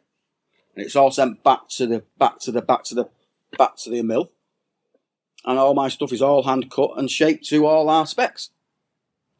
[0.76, 3.10] And it's all sent back to the back to the back to the
[3.58, 4.32] back to the mill.
[5.46, 8.50] And all my stuff is all hand cut and shaped to all our specs.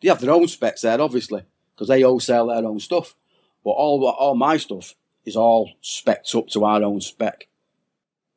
[0.02, 1.44] They have their own specs there, obviously,
[1.76, 3.16] because they all sell their own stuff.
[3.64, 4.96] But all all my stuff
[5.26, 7.48] is all specced up to our own spec.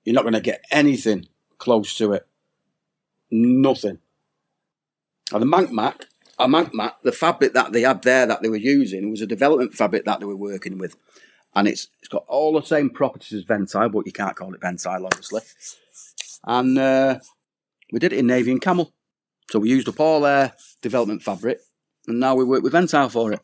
[0.04, 2.26] You're not going to get anything close to it.
[3.30, 3.98] Nothing.
[5.32, 6.06] And the Manc Mac,
[6.40, 9.26] a Manc Mac, the fabric that they had there that they were using was a
[9.26, 10.96] development fabric that they were working with.
[11.54, 14.60] And it's it's got all the same properties as Ventile, but you can't call it
[14.60, 15.42] Ventile, obviously.
[16.44, 17.18] And uh,
[17.92, 18.92] we did it in Navy and Camel.
[19.50, 21.60] So we used up all their development fabric,
[22.06, 23.40] and now we work with Ventile for it.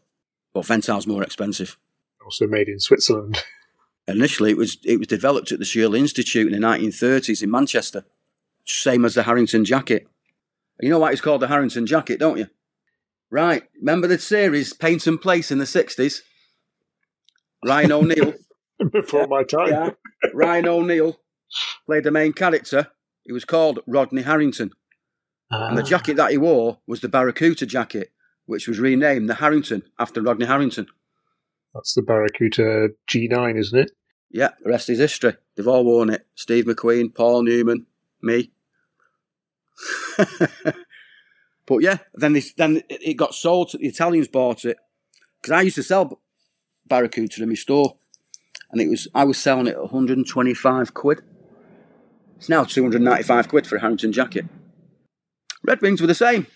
[0.54, 1.76] But Ventile's more expensive.
[2.24, 3.42] Also made in Switzerland.
[4.08, 8.04] Initially, it was it was developed at the Shirley Institute in the 1930s in Manchester,
[8.64, 10.06] same as the Harrington jacket.
[10.80, 12.48] You know why it's called the Harrington jacket, don't you?
[13.30, 13.64] Right.
[13.78, 16.20] Remember the series Peyton Place in the 60s?
[17.64, 18.34] Ryan O'Neal.
[18.92, 19.68] Before Yeah, my time.
[19.68, 19.90] yeah.
[20.34, 21.18] Ryan O'Neal
[21.86, 22.88] played the main character.
[23.24, 24.70] He was called Rodney Harrington.
[25.50, 28.10] And the Ah, jacket that he wore was the Baracuta jacket,
[28.46, 30.86] which was renamed the Harrington after Rodney Harrington.
[31.74, 33.90] That's the Baracuta G9, isn't it?
[34.30, 35.34] Yeah, the rest is history.
[35.56, 36.26] They've all worn it.
[36.34, 37.86] Steve McQueen, Paul Newman,
[38.22, 38.50] me.
[41.66, 43.70] but yeah, then this, then it got sold.
[43.70, 44.76] To, the Italians bought it
[45.40, 46.20] because I used to sell
[46.88, 47.96] Baracuta in my store,
[48.70, 51.22] and it was I was selling it at 125 quid.
[52.36, 54.46] It's now 295 quid for a Harrington jacket.
[55.64, 56.46] Red Wings were the same,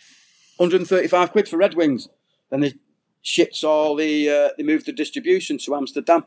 [0.59, 2.09] 135 quid for Red Wings.
[2.51, 2.75] Then they
[3.23, 6.25] shipped all the uh, they moved the distribution to Amsterdam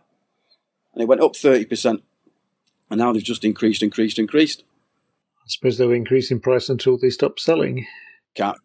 [0.93, 2.02] and it went up 30%.
[2.89, 4.63] And now they've just increased, increased, increased.
[5.39, 7.88] I suppose they'll increase in price until they stop selling.
[8.36, 8.58] Can't,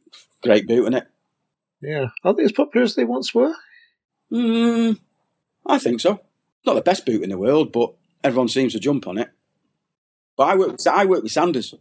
[0.43, 1.07] great boot, isn't it?
[1.81, 2.07] Yeah.
[2.25, 3.55] Are they as popular as they once were?
[4.33, 4.99] Mm,
[5.67, 6.21] I think so.
[6.67, 9.31] Not the best boot in the world, but everyone seems to jump on it.
[10.37, 11.75] But I work, with, I work with Sanders.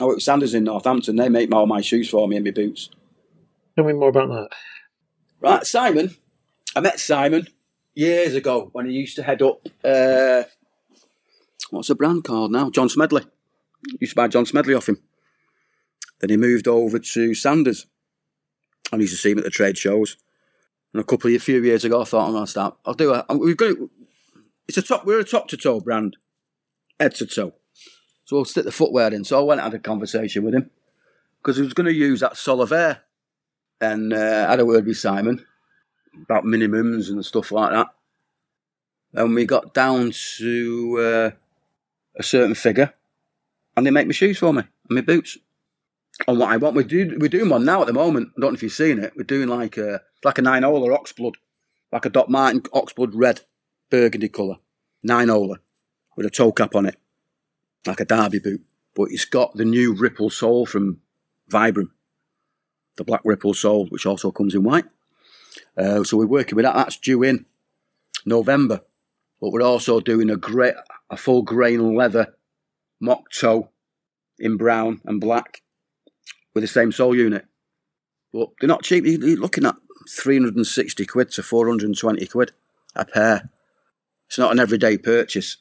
[0.00, 1.16] I work with Sanders in Northampton.
[1.16, 2.90] They make all my shoes for me and my boots.
[3.74, 4.48] Tell me more about that.
[5.40, 6.16] Right, Simon.
[6.74, 7.46] I met Simon
[7.94, 9.66] years ago when he used to head up.
[9.84, 10.44] Uh,
[11.70, 12.70] what's the brand called now?
[12.70, 13.24] John Smedley.
[14.00, 14.98] Used to buy John Smedley off him.
[16.20, 17.86] Then he moved over to Sanders.
[18.92, 20.16] I used to see him at the trade shows.
[20.92, 22.76] And a couple of a few years ago, I thought I'm to start.
[22.84, 23.24] I'll do it.
[23.28, 23.76] We've got.
[24.68, 25.04] It's a top.
[25.04, 26.16] We're a top to toe brand,
[26.98, 27.52] head to toe.
[28.24, 29.24] So we'll stick the footwear in.
[29.24, 30.70] So I went and had a conversation with him
[31.38, 33.00] because he was going to use that Solaire,
[33.80, 35.44] and uh, had a word with Simon
[36.22, 37.88] about minimums and stuff like that.
[39.12, 41.30] And we got down to uh,
[42.18, 42.94] a certain figure,
[43.76, 45.38] and they make my shoes for me and my boots.
[46.26, 48.30] And what I want, we do, we're doing one now at the moment.
[48.36, 49.12] I don't know if you've seen it.
[49.16, 51.34] We're doing like a like a nine holer oxblood,
[51.92, 53.42] like a Doc Martin oxblood red,
[53.90, 54.56] burgundy colour,
[55.02, 55.56] nine holer
[56.16, 56.96] with a toe cap on it,
[57.86, 58.62] like a derby boot.
[58.94, 61.00] But it's got the new ripple sole from
[61.50, 61.90] Vibram,
[62.96, 64.86] the black ripple sole, which also comes in white.
[65.76, 66.74] Uh, so we're working with that.
[66.74, 67.44] That's due in
[68.24, 68.80] November.
[69.38, 70.74] But we're also doing a great,
[71.10, 72.34] a full grain leather
[73.00, 73.68] mock toe
[74.38, 75.62] in brown and black
[76.56, 77.44] with the same sole unit.
[78.32, 79.04] But they're not cheap.
[79.04, 79.76] You're looking at
[80.08, 82.52] 360 quid to 420 quid
[82.94, 83.50] a pair.
[84.26, 85.58] It's not an everyday purchase.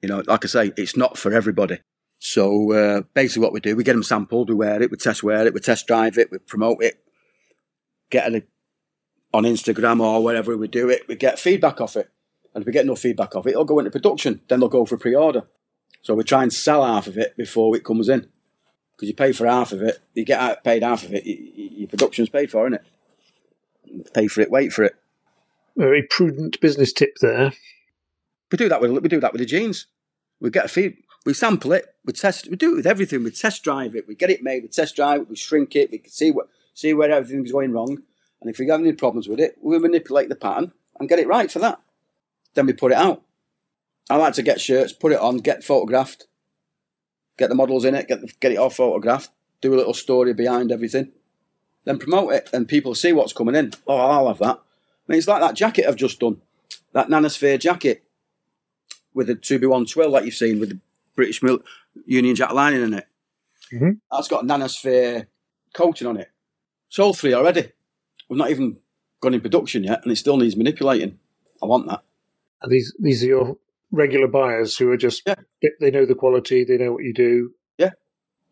[0.00, 1.80] You know, like I say, it's not for everybody.
[2.20, 5.24] So uh, basically, what we do, we get them sampled, we wear it, we test
[5.24, 7.02] wear it, we test drive it, we promote it,
[8.08, 8.48] get it
[9.32, 12.08] on Instagram or wherever we do it, we get feedback off it.
[12.54, 14.42] And if we get no feedback off it, it'll go into production.
[14.46, 15.42] Then they'll go for pre-order.
[16.02, 18.28] So we try and sell half of it before it comes in.
[18.94, 21.88] Because you pay for half of it, you get out, paid half of it, your
[21.88, 24.12] production's paid for, isn't it?
[24.14, 24.94] Pay for it, wait for it.
[25.76, 27.52] Very prudent business tip there.
[28.52, 29.86] We do that with we do that with the jeans.
[30.40, 33.24] We get a feed, we sample it, we test, we do it with everything.
[33.24, 35.90] We test drive it, we get it made, we test drive it, we shrink it,
[35.90, 38.02] we can see what see where everything's going wrong,
[38.40, 41.18] and if we have got any problems with it, we manipulate the pattern and get
[41.18, 41.80] it right for that.
[42.54, 43.22] Then we put it out.
[44.08, 46.26] I like to get shirts, put it on, get photographed,
[47.36, 50.32] get the models in it, get the, get it all photographed, do a little story
[50.34, 51.12] behind everything,
[51.84, 53.72] then promote it, and people see what's coming in.
[53.86, 54.56] Oh, I'll have that.
[54.58, 56.40] I mean, it's like that jacket I've just done,
[56.92, 58.04] that Nanosphere jacket
[59.12, 60.78] with the 2B1 twill that you've seen with the
[61.14, 61.62] British Mil-
[62.06, 63.06] Union Jack lining in it.
[63.72, 64.00] Mhm.
[64.10, 65.26] That's got Nanosphere
[65.72, 66.30] coating on it.
[66.88, 67.70] Sold three already.
[68.28, 68.78] We've not even
[69.20, 71.18] gone in production yet, and it still needs manipulating.
[71.62, 72.02] I want that.
[72.62, 73.58] Are these these are your
[73.94, 75.34] regular buyers who are just Yeah.
[75.80, 77.54] they, know the quality, they know what you do.
[77.78, 77.90] Yeah,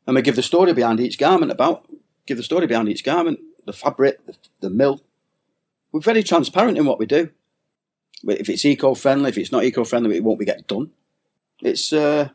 [0.06, 1.88] and we give the story behind each garment about,
[2.26, 5.02] give the story behind each garment, the fabric, the, the mill.
[5.90, 7.30] We're very transparent in what we do.
[8.24, 10.90] If it's eco-friendly, if it's not eco-friendly, it won't be get done.
[11.60, 12.30] It's, uh,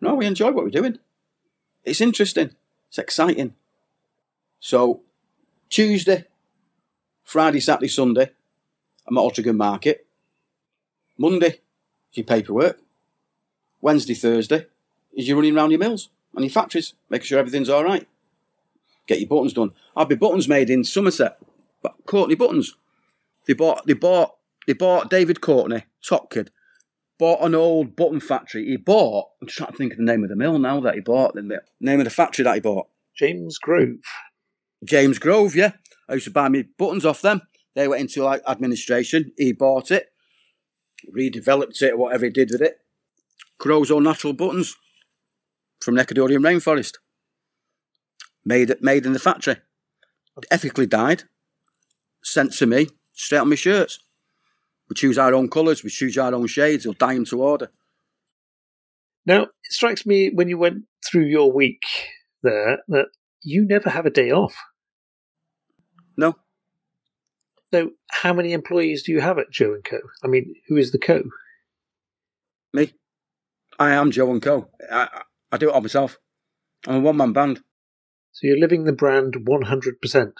[0.00, 0.98] no, we enjoy what we're doing.
[1.84, 2.50] It's interesting.
[2.88, 3.54] It's exciting.
[4.58, 5.02] So,
[5.68, 6.24] Tuesday,
[7.22, 8.30] Friday, Saturday, Sunday,
[9.06, 10.06] I'm at Altrincham Market.
[11.18, 11.60] Monday
[12.12, 12.80] is your paperwork.
[13.80, 14.66] Wednesday, Thursday
[15.12, 18.06] is you running around your mills and your factories, making sure everything's all right.
[19.06, 19.72] Get your buttons done.
[19.96, 21.38] I'll be buttons made in Somerset,
[21.82, 22.76] but Courtney buttons.
[23.46, 26.50] They bought, they bought, they bought David Courtney, top kid,
[27.18, 28.66] bought an old button factory.
[28.66, 29.30] He bought.
[29.40, 31.34] I'm trying to think of the name of the mill now that he bought.
[31.34, 32.88] The name of the factory that he bought.
[33.16, 33.96] James Grove.
[34.84, 35.72] James Grove, yeah.
[36.08, 37.42] I used to buy me buttons off them.
[37.74, 39.32] They went into like administration.
[39.36, 40.12] He bought it,
[41.14, 42.78] redeveloped it, or whatever he did with it.
[43.58, 44.76] Corozo natural buttons
[45.80, 46.96] from Necadorian rainforest.
[48.44, 49.56] Made made in the factory.
[50.50, 51.24] Ethically dyed.
[52.22, 53.98] Sent to me straight on my shirts.
[54.88, 55.82] We choose our own colours.
[55.82, 56.84] We choose our own shades.
[56.84, 57.70] We'll dye them to order.
[59.26, 61.82] Now, it strikes me when you went through your week
[62.42, 63.08] there that
[63.42, 64.56] you never have a day off.
[66.16, 66.36] No,
[67.72, 69.98] So, how many employees do you have at Joe and Co?
[70.24, 71.24] I mean, who is the Co?
[72.72, 72.92] me.
[73.78, 74.68] I am Joe and Co.
[74.90, 76.18] I, I, I do it all myself.
[76.86, 77.60] I'm a one man band.
[78.32, 80.32] So you're living the brand 100%.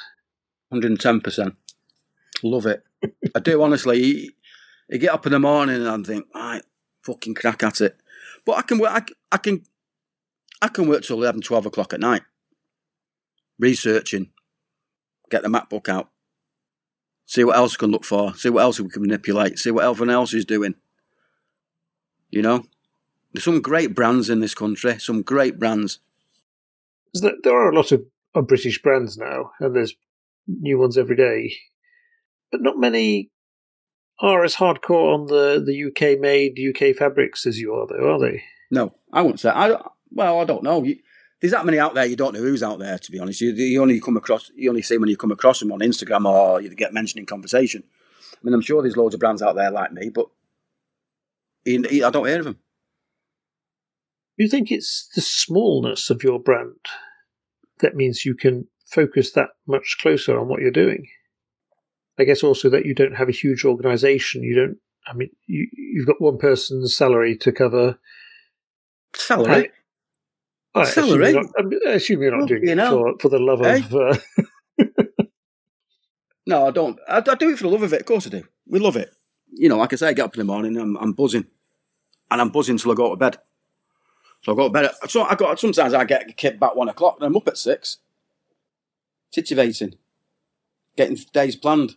[0.72, 1.56] 110%.
[2.42, 2.84] Love it.
[3.34, 4.02] I do, honestly.
[4.02, 4.30] You,
[4.88, 6.62] you get up in the morning and I think, right,
[7.02, 7.96] fucking crack at it.
[8.44, 9.64] But I can work, I can,
[10.62, 12.22] I can work till 11, 12 o'clock at night.
[13.58, 14.30] Researching.
[15.30, 16.10] Get the MacBook out.
[17.28, 18.34] See what else we can look for.
[18.36, 19.58] See what else we can manipulate.
[19.58, 20.74] See what everyone else is doing.
[22.30, 22.64] You know?
[23.32, 24.98] There's some great brands in this country.
[24.98, 26.00] Some great brands.
[27.12, 29.94] there- are a lot of, of British brands now, and there's
[30.46, 31.54] new ones every day.
[32.50, 33.30] But not many
[34.20, 38.18] are as hardcore on the, the UK made, UK fabrics as you are, though, are
[38.18, 38.42] they?
[38.70, 39.50] No, I wouldn't say.
[39.50, 39.76] I
[40.10, 40.82] well, I don't know.
[40.82, 40.96] You,
[41.40, 42.06] there's that many out there.
[42.06, 42.98] You don't know who's out there.
[42.98, 44.50] To be honest, you, you only come across.
[44.56, 47.26] You only see when you come across them on Instagram or you get mentioned in
[47.26, 47.84] conversation.
[48.34, 50.26] I mean, I'm sure there's loads of brands out there like me, but
[51.64, 52.58] he- he- I don't hear of them.
[54.36, 56.76] You think it's the smallness of your brand
[57.80, 61.08] that means you can focus that much closer on what you're doing?
[62.18, 64.42] I guess also that you don't have a huge organization.
[64.42, 67.98] You don't, I mean, you, you've got one person's salary to cover.
[69.14, 69.70] Salary.
[70.74, 71.46] I assume you're not,
[71.86, 73.78] I assume you're not doing you it for, for the love Eh?
[73.78, 73.94] of.
[73.94, 74.16] Uh,
[76.46, 76.98] No, I don't.
[77.06, 78.00] I, I do it for the love of it.
[78.00, 78.42] Of course, I do.
[78.66, 79.10] We love it.
[79.52, 81.44] You know, like I say, I get up in the morning, I'm, I'm buzzing,
[82.30, 83.36] and I'm buzzing till I go to bed.
[84.42, 84.86] So I go to bed.
[84.86, 87.58] At, so I got sometimes I get kicked back one o'clock, and I'm up at
[87.58, 87.98] six,
[89.30, 89.98] titivating,
[90.96, 91.96] getting days planned.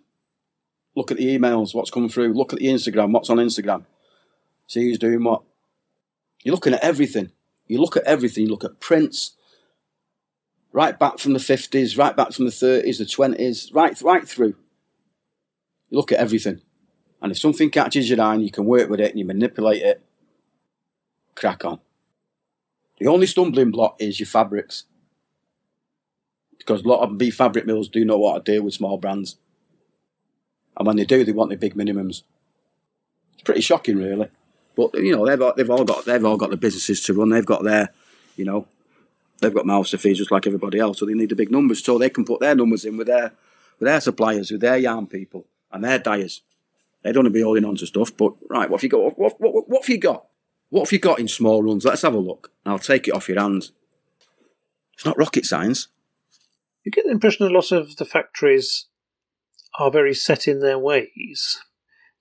[0.98, 2.34] Look at the emails, what's come through.
[2.34, 3.86] Look at the Instagram, what's on Instagram.
[4.68, 5.44] See who's doing what.
[6.44, 7.32] You're looking at everything.
[7.72, 8.44] You look at everything.
[8.44, 9.38] You look at prints,
[10.74, 14.56] right back from the fifties, right back from the thirties, the twenties, right right through.
[15.90, 16.60] You look at everything,
[17.22, 19.84] and if something catches your eye, and you can work with it and you manipulate
[19.84, 20.04] it.
[21.34, 21.80] Crack on.
[23.00, 24.84] The only stumbling block is your fabrics,
[26.58, 29.38] because a lot of big fabric mills do know what to do with small brands,
[30.76, 32.24] and when they do, they want the big minimums.
[33.36, 34.30] It's pretty shocking, really.
[34.76, 37.30] But you know they've all, they've all got they've all got the businesses to run.
[37.30, 37.90] They've got their,
[38.36, 38.68] you know,
[39.42, 41.00] they've got mouths to feed just like everybody else.
[41.00, 43.34] So they need the big numbers so they can put their numbers in with their
[43.80, 46.42] with their suppliers, with their yarn people and their dyers.
[47.04, 48.16] They don't want to be holding on to stuff.
[48.16, 49.18] But right, what have you got?
[49.18, 50.28] What, what, what have you got?
[50.70, 51.84] What have you got in small runs?
[51.84, 52.52] Let's have a look.
[52.66, 53.72] I'll take it off your hands.
[54.94, 55.88] It's not rocket science.
[56.84, 58.86] you get the impression a lot of the factories
[59.80, 61.60] are very set in their ways.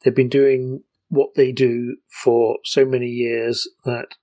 [0.02, 4.14] They've been doing what they do for so many years that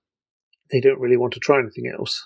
[0.72, 2.26] they don't really want to try anything else.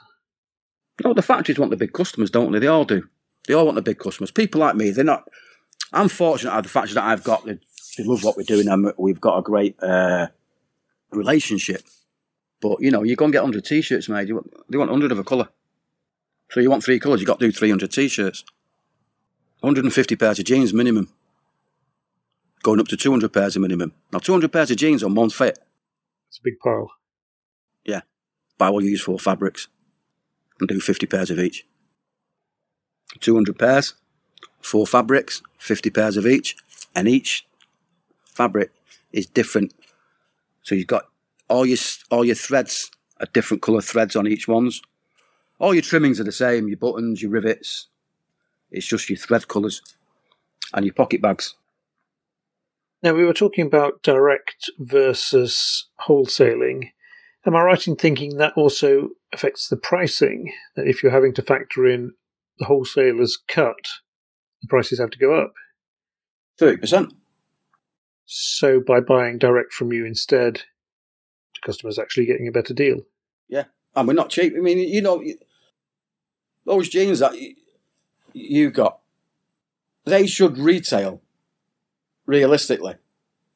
[1.04, 2.60] No, the factories want the big customers, don't they?
[2.60, 3.08] They all do.
[3.48, 4.32] They all want the big customers.
[4.32, 5.28] People like me, they're not.
[5.92, 6.54] I'm fortunate.
[6.54, 7.60] at The factories that I've got, they,
[7.98, 10.28] they love what we're doing, and we've got a great uh,
[11.12, 11.84] relationship.
[12.62, 14.28] But you know, you go and get 100 t-shirts made.
[14.28, 15.50] You want, they want 100 of a colour.
[16.52, 18.44] So you want three colours, you got to do 300 t-shirts.
[19.62, 21.10] 150 pairs of jeans minimum.
[22.64, 23.94] Going up to 200 pairs of minimum.
[24.14, 25.60] Now 200 pairs of jeans on one fit.
[26.30, 26.92] It's a big pile.
[27.86, 28.02] Yeah.
[28.58, 29.68] Buy all you use four fabrics
[30.60, 31.66] and do 50 pairs of each.
[33.20, 33.96] 200 pairs,
[34.62, 36.56] four fabrics, 50 pairs of each,
[36.96, 37.48] and each
[38.26, 38.72] fabric
[39.12, 39.74] is different
[40.64, 41.06] So you've got
[41.50, 41.78] all your
[42.10, 44.82] all your threads are different colour threads on each ones.
[45.60, 46.68] All your trimmings are the same.
[46.68, 47.88] Your buttons, your rivets.
[48.72, 49.82] It's just your thread colours
[50.74, 51.56] and your pocket bags.
[53.04, 56.92] Now we were talking about direct versus wholesaling.
[57.46, 60.54] Am I right in thinking that also affects the pricing?
[60.76, 62.14] That if you're having to factor in
[62.60, 63.88] the wholesaler's cut,
[64.62, 65.54] the prices have to go up?
[66.60, 67.12] 30%.
[68.26, 70.64] So by buying direct from you instead,
[71.56, 72.98] the customer's actually getting a better deal.
[73.50, 73.66] Yeah.
[73.96, 74.54] And we're not cheap.
[74.56, 75.24] I mean, you know,
[76.68, 77.34] those jeans that
[78.34, 79.00] you got,
[80.06, 81.22] they should retail
[82.32, 82.96] realistically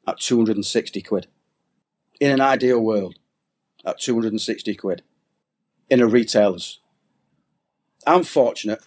[0.06, 1.26] at 260 quid.
[2.20, 3.16] In an ideal world,
[3.84, 5.02] at 260 quid
[5.88, 6.80] in a retailer's.
[8.06, 8.80] I'm fortunate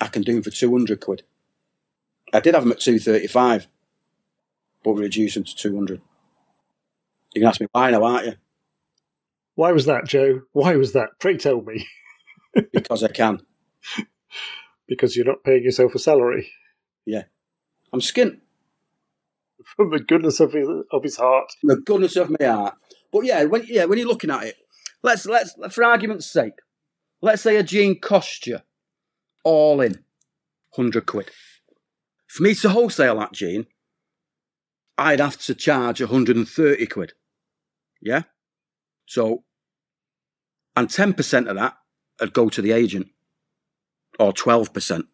[0.00, 1.22] I can do them for 200 quid.
[2.34, 3.68] I did have them at 235,
[4.84, 6.02] but we reduced them to 200.
[7.34, 8.34] You can ask me why now, aren't you?
[9.54, 10.42] Why was that, Joe?
[10.52, 11.18] Why was that?
[11.18, 11.86] Pray tell me.
[12.72, 13.40] because I can.
[14.86, 16.50] because you're not paying yourself a salary.
[17.06, 17.24] Yeah.
[17.92, 18.40] I'm skint.
[19.76, 21.52] From the goodness of his, of his heart.
[21.62, 22.74] The goodness of my heart.
[23.12, 24.56] But yeah, when yeah, when you're looking at it,
[25.02, 26.54] let's let's for argument's sake,
[27.20, 28.60] let's say a jean cost you
[29.44, 30.04] all in
[30.74, 31.30] hundred quid.
[32.26, 33.66] For me to wholesale that jean,
[34.98, 37.12] I'd have to charge 130 quid.
[38.00, 38.22] Yeah?
[39.06, 39.44] So,
[40.74, 41.76] and 10% of that
[42.20, 43.08] would go to the agent,
[44.18, 45.04] or 12%.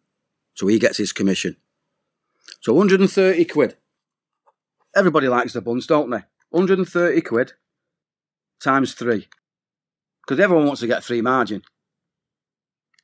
[0.55, 1.57] So he gets his commission.
[2.61, 3.77] So 130 quid.
[4.95, 6.23] Everybody likes the buns, don't they?
[6.49, 7.53] 130 quid
[8.61, 9.27] times three.
[10.21, 11.63] Because everyone wants to get free margin.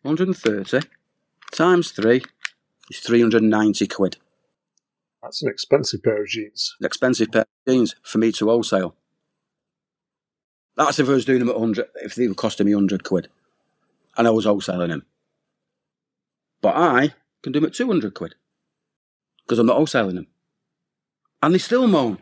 [0.04, 0.88] 130
[1.52, 2.24] times three
[2.90, 4.18] is 390 quid.
[5.22, 6.76] That's an expensive pair of jeans.
[6.80, 8.96] An expensive pair of jeans for me to wholesale.
[10.78, 13.28] That's if I was doing them at 100, if they were costing me 100 quid.
[14.18, 15.06] And I was wholesaling them.
[16.62, 18.36] But I can do them at 200 quid.
[19.44, 20.28] Because I'm not wholesaling them.
[21.42, 22.20] And they still moan.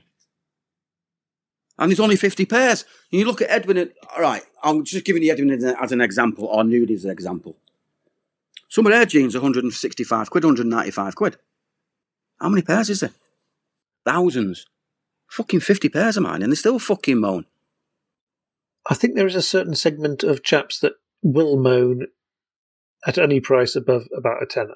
[1.79, 2.85] And there's only 50 pairs.
[3.11, 6.01] And you look at Edwin, and, all right, I'm just giving you Edwin as an
[6.01, 7.55] example, or Nudie as an example.
[8.69, 11.37] Some of their jeans are 165 quid, 195 quid.
[12.39, 13.11] How many pairs is there?
[14.05, 14.65] Thousands.
[15.29, 17.45] Fucking 50 pairs of mine, and they still fucking moan.
[18.89, 22.07] I think there is a certain segment of chaps that will moan
[23.05, 24.75] at any price above about a tenner.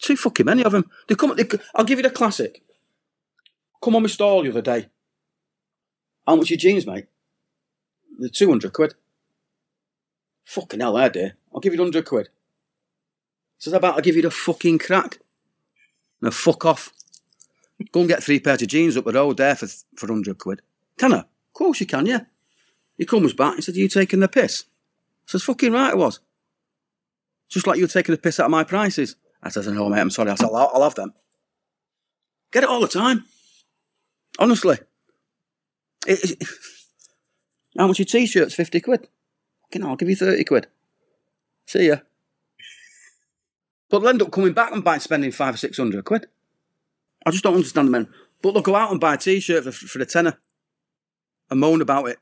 [0.00, 0.90] Too fucking many of them.
[1.08, 1.34] They come.
[1.36, 1.44] They,
[1.74, 2.62] I'll give you the classic.
[3.82, 4.88] Come on my stall the other day.
[6.26, 7.06] How much your jeans, mate?
[8.18, 8.94] They're 200 quid.
[10.44, 11.36] Fucking hell, there, dear.
[11.54, 12.28] I'll give you 100 quid.
[13.58, 15.18] Says about I'll give you the fucking crack.
[16.20, 16.92] Now fuck off.
[17.92, 19.66] Go and get three pairs of jeans up the road there for
[19.96, 20.62] for hundred quid.
[20.96, 21.18] Can I?
[21.18, 22.22] Of course you can, yeah.
[22.96, 24.64] He comes back and said, Are you taking the piss?
[25.28, 26.20] I says, fucking right I was.
[27.48, 29.16] Just like you're taking the piss out of my prices.
[29.42, 30.30] I says, no mate, I'm sorry.
[30.30, 31.14] I said, I'll, I'll have them.
[32.50, 33.24] Get it all the time.
[34.38, 34.78] Honestly.
[36.06, 36.48] It, it,
[37.76, 38.54] how much your t-shirts?
[38.54, 39.08] 50 quid.
[39.82, 40.66] I'll give you 30 quid.
[41.66, 41.96] See ya.
[43.90, 46.26] But they'll end up coming back and buy, spending five or six hundred quid.
[47.24, 48.08] I just don't understand the men.
[48.42, 50.38] But they'll go out and buy a t-shirt for, for a tenner
[51.50, 52.18] and moan about it.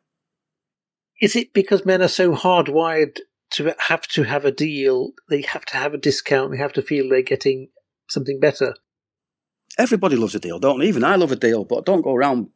[1.20, 3.18] Is it because men are so hardwired
[3.52, 5.12] to have to have a deal?
[5.28, 6.52] They have to have a discount.
[6.52, 7.68] They have to feel they're getting
[8.08, 8.74] something better.
[9.78, 10.86] Everybody loves a deal, don't they?
[10.86, 12.48] Even I love a deal, but don't go around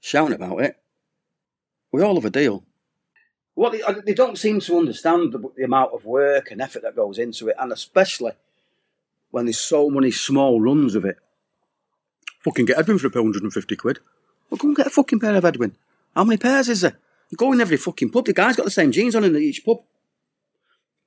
[0.00, 0.76] shouting about it.
[1.92, 2.64] We all love a deal.
[3.54, 6.82] Well, they, uh, they don't seem to understand the, the, amount of work and effort
[6.82, 8.32] that goes into it, and especially
[9.30, 11.16] when there's so many small runs of it.
[12.44, 13.98] Fucking get Edwin for a pair 150 quid.
[14.48, 15.76] Well, go and get a fucking pair of Edwin.
[16.14, 16.98] How many pairs is there?
[17.30, 18.26] You go in every fucking pub.
[18.26, 19.78] The guy's got the same jeans on in each pub.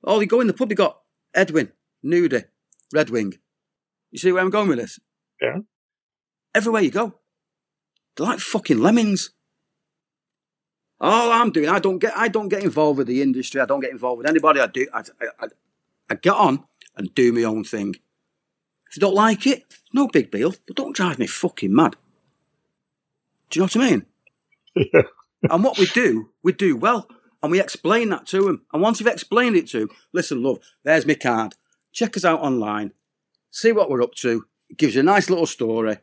[0.04, 1.00] Oh, you go in the pub, you got
[1.34, 1.72] Edwin,
[2.04, 2.44] Nudie,
[2.92, 3.34] Red Wing.
[4.10, 5.00] You see where I'm going with this?
[5.42, 5.58] Yeah.
[6.54, 7.14] Everywhere you go,
[8.16, 9.30] they're like fucking lemmings.
[11.00, 13.60] All I'm doing, I don't get, I don't get involved with the industry.
[13.60, 14.60] I don't get involved with anybody.
[14.60, 15.02] I do, I,
[15.40, 15.46] I,
[16.08, 16.64] I get on
[16.96, 17.96] and do my own thing.
[18.88, 21.96] If you don't like it, no big deal, but don't drive me fucking mad.
[23.50, 24.06] Do you know what I mean?
[24.74, 25.02] Yeah.
[25.50, 27.08] and what we do, we do well,
[27.42, 28.62] and we explain that to them.
[28.72, 31.54] And once you've explained it to them, listen, love, there's my card.
[31.92, 32.92] Check us out online.
[33.50, 34.44] See what we're up to.
[34.76, 35.98] Gives you a nice little story.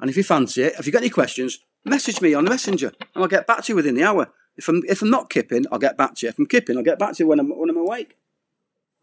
[0.00, 3.22] And if you fancy it, if you've got any questions, message me on messenger and
[3.22, 4.28] I'll get back to you within the hour.
[4.56, 6.30] If I'm, if I'm not kipping, I'll get back to you.
[6.30, 8.16] If I'm kipping, I'll get back to you when I'm, when I'm awake.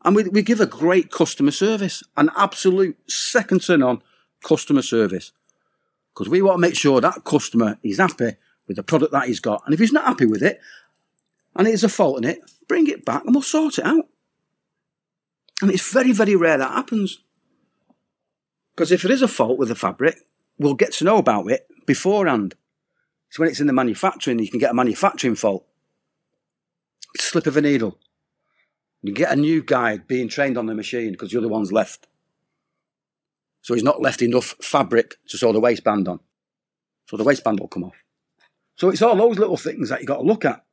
[0.04, 4.02] And we, we give a great customer service, an absolute second to none
[4.44, 5.32] customer service.
[6.14, 8.36] Because we want to make sure that customer is happy
[8.68, 9.64] with the product that he's got.
[9.66, 10.60] And if he's not happy with it,
[11.56, 14.08] and there's a fault in it, bring it back and we'll sort it out.
[15.62, 17.20] And it's very, very rare that happens.
[18.76, 20.18] Because if there is a fault with the fabric,
[20.58, 22.56] we'll get to know about it beforehand.
[23.30, 25.66] So when it's in the manufacturing, you can get a manufacturing fault.
[27.18, 27.98] Slip of a needle.
[29.02, 32.08] You get a new guy being trained on the machine because the other one's left.
[33.62, 36.20] So he's not left enough fabric to sew the waistband on.
[37.08, 38.04] So the waistband will come off.
[38.76, 40.64] So it's all those little things that you got to look at.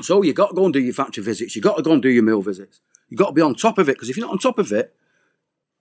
[0.00, 1.54] So you got to go and do your factory visits.
[1.54, 2.80] You got to go and do your mill visits.
[3.08, 4.72] You got to be on top of it because if you're not on top of
[4.72, 4.94] it,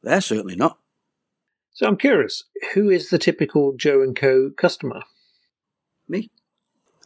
[0.03, 0.77] they're certainly not.
[1.79, 5.03] So I'm curious, who is the typical Joe and Co customer?
[6.09, 6.29] Me.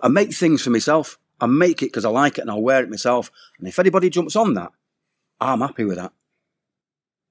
[0.01, 1.19] I make things for myself.
[1.39, 3.30] I make it because I like it and I'll wear it myself.
[3.59, 4.71] And if anybody jumps on that,
[5.39, 6.11] I'm happy with that.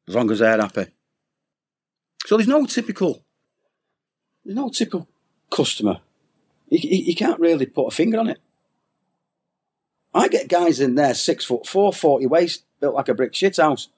[0.06, 0.86] As long as they're happy.
[2.26, 3.24] So there's no typical,
[4.44, 5.08] there's no typical
[5.50, 5.98] customer.
[6.68, 8.38] You, you, you can't really put a finger on it.
[10.14, 13.56] I get guys in there six foot four, 40 waist, built like a brick shit
[13.56, 13.88] house.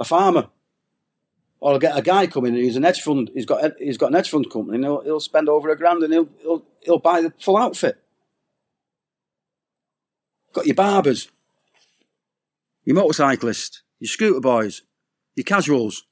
[0.00, 0.48] A farmer.
[1.62, 4.08] Or I'll get a guy coming in who's an hedge fund, he's got he's got
[4.08, 6.98] an hedge fund company and he'll, he'll spend over a grand and he'll, he'll, he'll
[6.98, 8.02] buy the full outfit.
[10.52, 11.30] Got your barbers,
[12.84, 14.82] your motorcyclists, your scooter boys,
[15.36, 16.02] your casuals.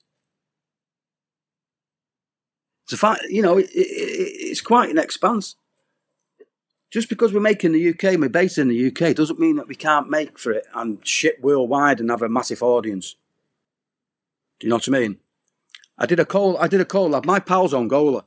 [2.84, 3.88] It's a fact, you know, it, it,
[4.51, 5.57] it's quite an expanse.
[6.92, 9.74] Just because we're making the UK, we're based in the UK, doesn't mean that we
[9.74, 13.16] can't make for it and ship worldwide and have a massive audience.
[14.61, 15.18] Do you know what I mean?
[16.01, 16.57] I did a call.
[16.57, 17.26] I did a collab.
[17.26, 18.24] My pal's on Angola,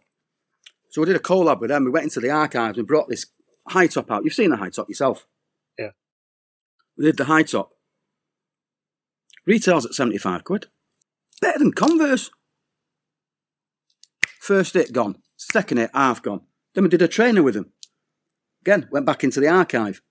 [0.92, 1.86] so we did a collab with them.
[1.86, 3.26] We went into the archives and brought this
[3.68, 4.24] high top out.
[4.24, 5.26] You've seen the high top yourself.
[5.78, 5.90] Yeah.
[6.96, 7.72] We did the high top.
[9.48, 10.68] Retails at seventy five quid.
[11.42, 12.30] Better than Converse.
[14.40, 15.18] First hit gone.
[15.36, 16.42] Second hit half gone.
[16.76, 17.72] Then we did a trainer with them.
[18.62, 20.02] Again, went back into the archive.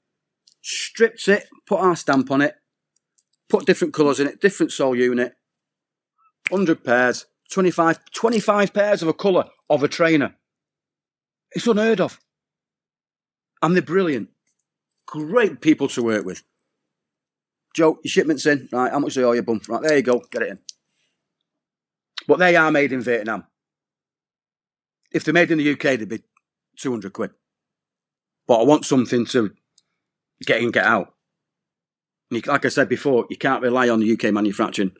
[0.60, 2.54] Stripped it, put our stamp on it,
[3.48, 5.34] put different colours in it, different sole unit.
[6.50, 10.34] 100 pairs, 25, 25 pairs of a colour of a trainer.
[11.52, 12.18] It's unheard of.
[13.60, 14.30] And they're brilliant.
[15.06, 16.42] Great people to work with.
[17.76, 18.70] Joe, your shipment's in.
[18.72, 19.60] Right, how much do you owe your bum?
[19.68, 20.22] Right, there you go.
[20.30, 20.58] Get it in.
[22.26, 23.44] But they are made in Vietnam.
[25.12, 26.22] If they're made in the UK, they'd be
[26.78, 27.32] 200 quid.
[28.46, 29.52] But I want something to
[30.46, 31.14] get in, get out.
[32.30, 34.92] Like I said before, you can't rely on the UK manufacturing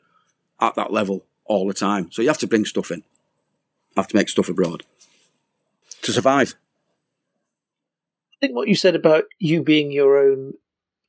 [0.61, 2.11] at that level all the time.
[2.11, 3.03] So you have to bring stuff in.
[3.95, 4.83] Have to make stuff abroad
[6.01, 6.55] to survive.
[8.33, 10.53] I think what you said about you being your own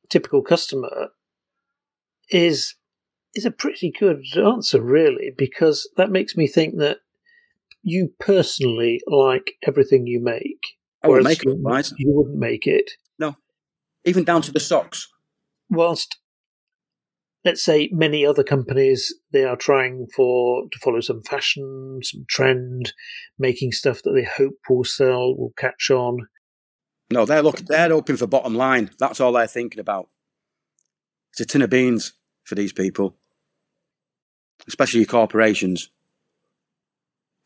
[0.08, 1.08] typical customer
[2.30, 2.74] is
[3.34, 6.98] is a pretty good answer, really, because that makes me think that
[7.82, 10.76] you personally like everything you make.
[11.02, 11.90] I would make it, right?
[11.98, 12.92] You wouldn't make it.
[13.18, 13.36] No,
[14.04, 15.08] even down to the socks.
[15.68, 16.18] Whilst
[17.44, 22.92] let's say many other companies they are trying for to follow some fashion some trend
[23.38, 26.28] making stuff that they hope will sell will catch on.
[27.10, 28.90] No they're looking they're hoping for bottom line.
[28.98, 30.08] That's all they're thinking about.
[31.32, 32.14] It's a tin of beans
[32.44, 33.16] for these people.
[34.66, 35.90] Especially your corporations.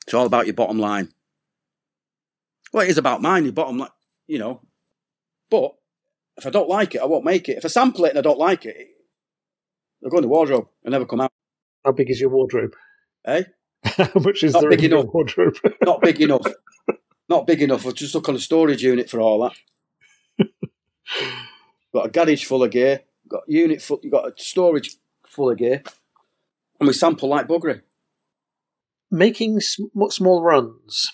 [0.06, 1.12] It's all about your bottom line.
[2.72, 3.90] Well it is about mine your bottom line
[4.26, 4.60] you know.
[5.50, 5.74] But
[6.36, 7.58] if i don't like it i won't make it.
[7.58, 8.76] If i sample it and i don't like it
[10.00, 11.32] They'll go in the wardrobe and never come out.
[11.84, 12.74] How big is your wardrobe?
[13.26, 13.44] Eh?
[13.84, 15.14] How much is Not there big in your enough.
[15.14, 15.56] wardrobe?
[15.82, 16.46] Not big enough.
[17.28, 17.86] Not big enough.
[17.86, 19.50] I've just look on a storage unit for all
[20.38, 20.46] that.
[21.92, 23.02] got a garage full of gear.
[23.28, 24.00] Got a unit full.
[24.02, 24.96] You got a storage
[25.26, 25.82] full of gear,
[26.80, 27.82] and we sample like buggery.
[29.10, 31.10] Making sm- small runs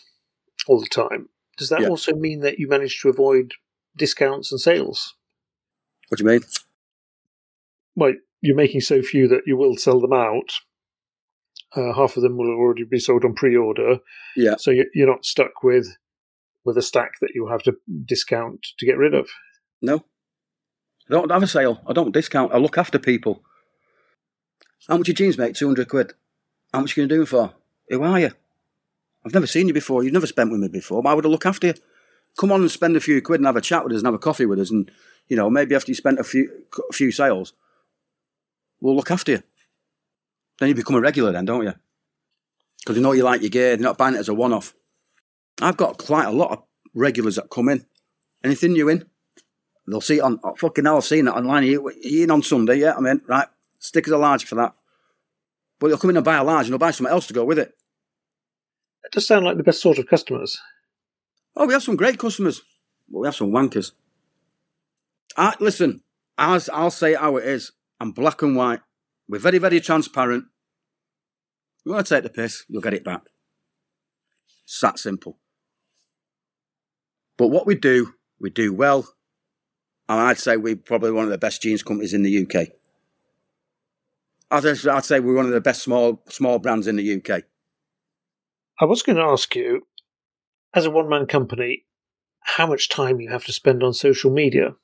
[0.68, 1.88] all the time, does that Yeah.
[1.88, 3.54] also mean that you manage to avoid
[3.96, 5.14] discounts and sales?
[6.08, 6.40] What do you mean?
[7.96, 8.14] Well,
[8.44, 10.50] you're making so few that you will sell them out.
[11.74, 13.98] Uh, half of them will already be sold on pre-order,
[14.36, 14.54] Yeah.
[14.58, 15.96] so you- you're not stuck with
[16.64, 17.76] with a stack that you have to
[18.06, 19.28] discount to get rid of.
[19.82, 19.96] No.
[21.10, 21.82] I don't have a sale.
[21.86, 22.54] I don't discount.
[22.54, 23.44] I look after people.
[24.88, 25.54] How much your jeans make?
[25.54, 26.14] 200 quid.
[26.72, 27.54] How much are you going to do them for?
[27.90, 28.30] Who are you?
[29.26, 30.02] I've never seen you before.
[30.02, 31.02] You've never spent with me before.
[31.02, 31.74] Why would I look after you?
[32.38, 34.14] Come on and spend a few quid and have a chat with us and have
[34.14, 34.70] a coffee with us.
[34.70, 34.90] And,
[35.28, 36.50] you know, maybe after you spent a few,
[36.88, 37.52] a few sales,
[38.84, 39.42] we'll look after you.
[40.60, 41.72] Then you become a regular then, don't you?
[42.80, 43.76] Because you know you like your gear.
[43.76, 44.74] They're not buying it as a one-off.
[45.62, 46.62] I've got quite a lot of
[46.92, 47.86] regulars that come in.
[48.44, 49.06] Anything new in?
[49.86, 51.64] They'll see it on, oh, fucking hell, I've seen it online.
[51.64, 52.76] You, you in on Sunday?
[52.76, 53.22] Yeah, I mean.
[53.26, 54.74] Right, stickers are large for that.
[55.78, 57.44] But they'll come in and buy a large and they'll buy something else to go
[57.44, 57.74] with it.
[59.02, 60.60] That does sound like the best sort of customers.
[61.56, 62.62] Oh, we have some great customers,
[63.08, 63.92] but we have some wankers.
[65.36, 66.02] I, listen,
[66.36, 67.72] I'll, I'll say how it is.
[68.00, 68.80] I'm black and white.
[69.28, 70.44] We're very, very transparent.
[71.84, 73.22] You want to take the piss, you'll get it back.
[74.64, 75.38] It's that simple.
[77.36, 79.08] But what we do, we do well.
[80.08, 82.68] And I'd say we're probably one of the best jeans companies in the UK.
[84.50, 87.42] I'd, I'd say we're one of the best small small brands in the UK.
[88.80, 89.86] I was going to ask you,
[90.74, 91.86] as a one man company,
[92.40, 94.74] how much time you have to spend on social media.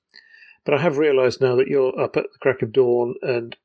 [0.64, 3.56] But I have realised now that you're up at the crack of dawn and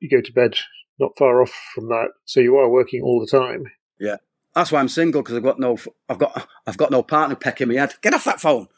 [0.00, 0.56] you go to bed
[0.98, 3.64] not far off from that, so you are working all the time.
[3.98, 4.16] Yeah,
[4.54, 5.78] that's why I'm single because I've got no,
[6.08, 7.94] I've got, I've got no partner pecking me head.
[8.02, 8.68] Get off that phone.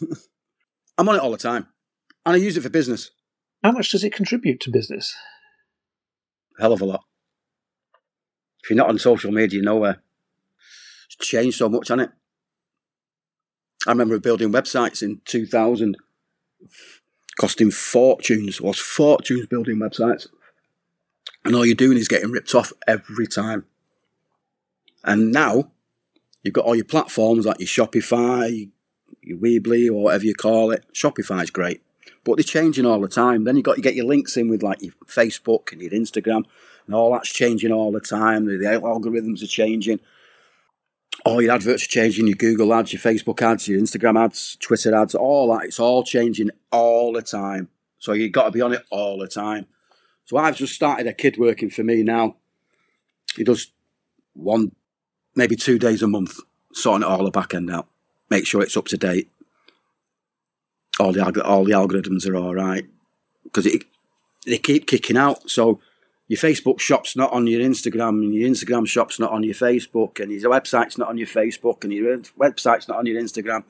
[0.98, 1.66] I'm on it all the time,
[2.24, 3.10] and I use it for business.
[3.62, 5.14] How much does it contribute to business?
[6.58, 7.04] hell of a lot.
[8.62, 10.02] If you're not on social media, you're nowhere.
[11.06, 12.16] It's changed so much, hasn't it?
[13.86, 15.96] I remember building websites in 2000,
[17.38, 20.26] costing fortunes, was fortunes building websites.
[21.44, 23.66] And all you're doing is getting ripped off every time.
[25.04, 25.70] And now,
[26.42, 28.68] you've got all your platforms like your Shopify,
[29.22, 30.84] your Weebly, or whatever you call it.
[30.92, 31.82] Shopify's great
[32.26, 33.44] but they're changing all the time.
[33.44, 36.44] Then you've got to get your links in with like your Facebook and your Instagram,
[36.86, 38.46] and all that's changing all the time.
[38.46, 40.00] The, the algorithms are changing.
[41.26, 42.26] All your adverts are changing.
[42.26, 45.64] Your Google ads, your Facebook ads, your Instagram ads, Twitter ads, all that.
[45.64, 47.68] It's all changing all the time.
[47.98, 49.66] So you've got to be on it all the time.
[50.24, 52.36] So I've just started a kid working for me now.
[53.36, 53.72] He does
[54.34, 54.72] one,
[55.34, 56.38] maybe two days a month,
[56.72, 57.88] sorting it all the back end out.
[58.30, 59.28] Make sure it's up to date
[60.98, 62.86] all the all the algorithms are all right
[63.44, 63.68] because
[64.46, 65.50] they keep kicking out.
[65.50, 65.80] So
[66.28, 70.20] your Facebook shop's not on your Instagram, and your Instagram shop's not on your Facebook,
[70.20, 73.62] and your website's not on your Facebook, and your website's not on your Instagram,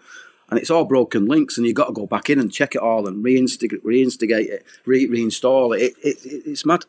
[0.48, 2.80] and it's all broken links, and you've got to go back in and check it
[2.80, 5.82] all and reinstigate, reinstigate it, re- reinstall it.
[5.82, 6.42] It, it, it.
[6.46, 6.84] It's mad.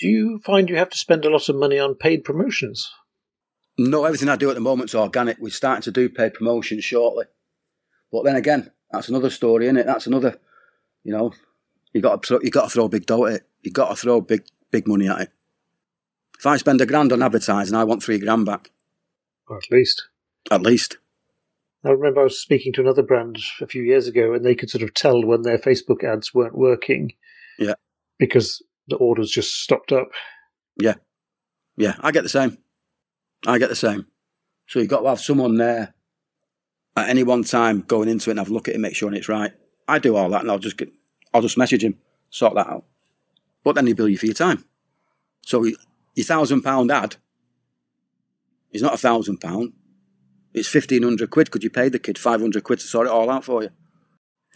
[0.00, 2.90] Do you find you have to spend a lot of money on paid promotions?
[3.78, 5.38] No, everything I do at the moment is organic.
[5.38, 7.26] We're starting to do paid promotions shortly,
[8.10, 9.86] but then again, that's another story, isn't it?
[9.86, 10.38] That's another,
[11.04, 11.32] you know,
[11.92, 13.46] you got to throw, you got to throw a big dough at it.
[13.62, 15.32] You got to throw big big money at it.
[16.38, 18.70] If I spend a grand on advertising, I want three grand back.
[19.46, 20.08] Or at least.
[20.50, 20.98] At least.
[21.84, 24.70] I remember I was speaking to another brand a few years ago, and they could
[24.70, 27.12] sort of tell when their Facebook ads weren't working.
[27.58, 27.74] Yeah.
[28.18, 30.08] Because the orders just stopped up.
[30.80, 30.94] Yeah.
[31.76, 32.58] Yeah, I get the same.
[33.46, 34.06] I get the same.
[34.66, 35.94] So you've got to have someone there
[36.96, 39.12] at any one time going into it and have a look at it, make sure
[39.14, 39.52] it's right.
[39.88, 40.92] I do all that and I'll just get,
[41.32, 41.98] I'll just message him,
[42.30, 42.84] sort that out.
[43.62, 44.64] But then he bill you for your time.
[45.42, 47.16] So your thousand pound ad
[48.72, 49.72] is not a thousand pound.
[50.52, 51.50] It's fifteen hundred quid.
[51.50, 53.70] Could you pay the kid five hundred quid to sort it all out for you?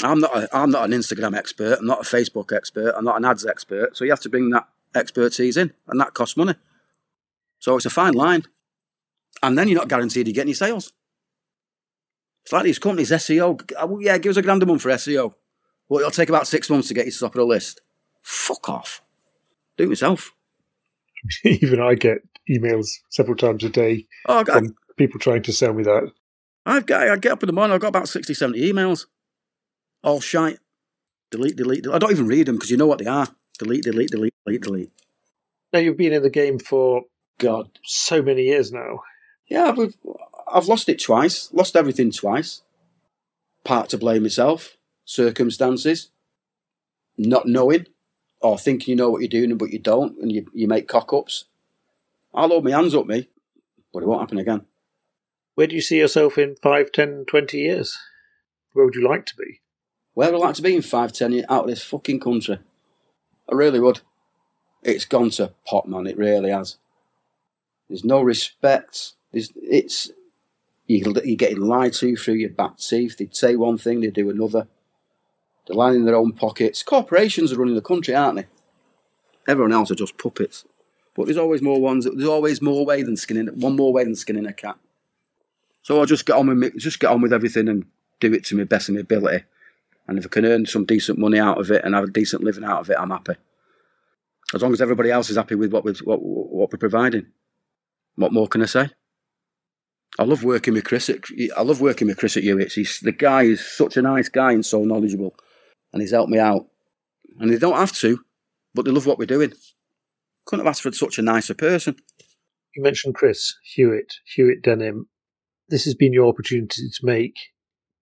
[0.02, 0.36] I'm not.
[0.36, 1.78] A, I'm not an Instagram expert.
[1.78, 2.94] I'm not a Facebook expert.
[2.96, 3.96] I'm not an ads expert.
[3.96, 6.54] So you have to bring that expertise in, and that costs money.
[7.60, 8.42] So it's a fine line,
[9.42, 10.92] and then you're not guaranteed you get any sales.
[12.42, 13.72] It's like these companies, SEO.
[13.80, 15.34] Uh, yeah, give us a grand a month for SEO.
[15.88, 17.80] Well, it'll take about six months to get you to top of the list.
[18.24, 19.02] Fuck off.
[19.76, 20.32] Do it myself.
[21.44, 22.18] Even I get
[22.50, 26.10] emails several times a day oh, from people trying to sell me that.
[26.66, 29.06] I've got, I get up in the morning, I've got about 60, 70 emails.
[30.02, 30.58] All shite.
[31.30, 31.96] Delete, delete, delete.
[31.96, 33.28] I don't even read them because you know what they are.
[33.58, 34.90] Delete, delete, delete, delete, delete.
[35.72, 37.02] Now, you've been in the game for,
[37.38, 39.00] God, so many years now.
[39.48, 39.94] Yeah, I've,
[40.50, 42.62] I've lost it twice, lost everything twice.
[43.64, 46.10] Part to blame myself, circumstances,
[47.18, 47.86] not knowing,
[48.44, 51.12] or thinking you know what you're doing but you don't, and you, you make cock
[51.14, 51.46] ups.
[52.34, 53.28] I'll hold my hands up, me,
[53.92, 54.66] but it won't happen again.
[55.54, 57.98] Where do you see yourself in 5, 10, 20 years?
[58.74, 59.60] Where would you like to be?
[60.12, 62.58] Where would I like to be in 5, 10 years out of this fucking country?
[63.50, 64.00] I really would.
[64.82, 66.06] It's gone to pot, man.
[66.06, 66.76] It really has.
[67.88, 69.12] There's no respect.
[69.32, 70.10] There's, it's
[70.86, 73.16] you're getting lied to through your back teeth.
[73.16, 74.68] They'd say one thing, they'd do another.
[75.66, 76.82] They're lining their own pockets.
[76.82, 78.46] Corporations are running the country, aren't they?
[79.48, 80.64] Everyone else are just puppets.
[81.14, 82.04] But there's always more ones.
[82.04, 84.76] There's always more way than skinning one more way than skinning a cat.
[85.82, 87.84] So I'll just get on with just get on with everything and
[88.20, 89.44] do it to my best of my ability.
[90.06, 92.42] And if I can earn some decent money out of it and have a decent
[92.42, 93.34] living out of it, I'm happy.
[94.54, 97.26] As long as everybody else is happy with what we're, what, what we're providing.
[98.16, 98.90] What more can I say?
[100.18, 101.08] I love working with Chris.
[101.08, 101.24] At,
[101.56, 102.72] I love working with Chris at Hewitt.
[102.72, 105.34] He's the guy is such a nice guy and so knowledgeable,
[105.94, 106.66] and he's helped me out.
[107.38, 108.20] And they don't have to,
[108.74, 109.54] but they love what we're doing.
[110.44, 111.96] Couldn't have asked for such a nicer person.
[112.76, 115.08] You mentioned Chris Hewitt, Hewitt Denim.
[115.68, 117.38] this has been your opportunity to make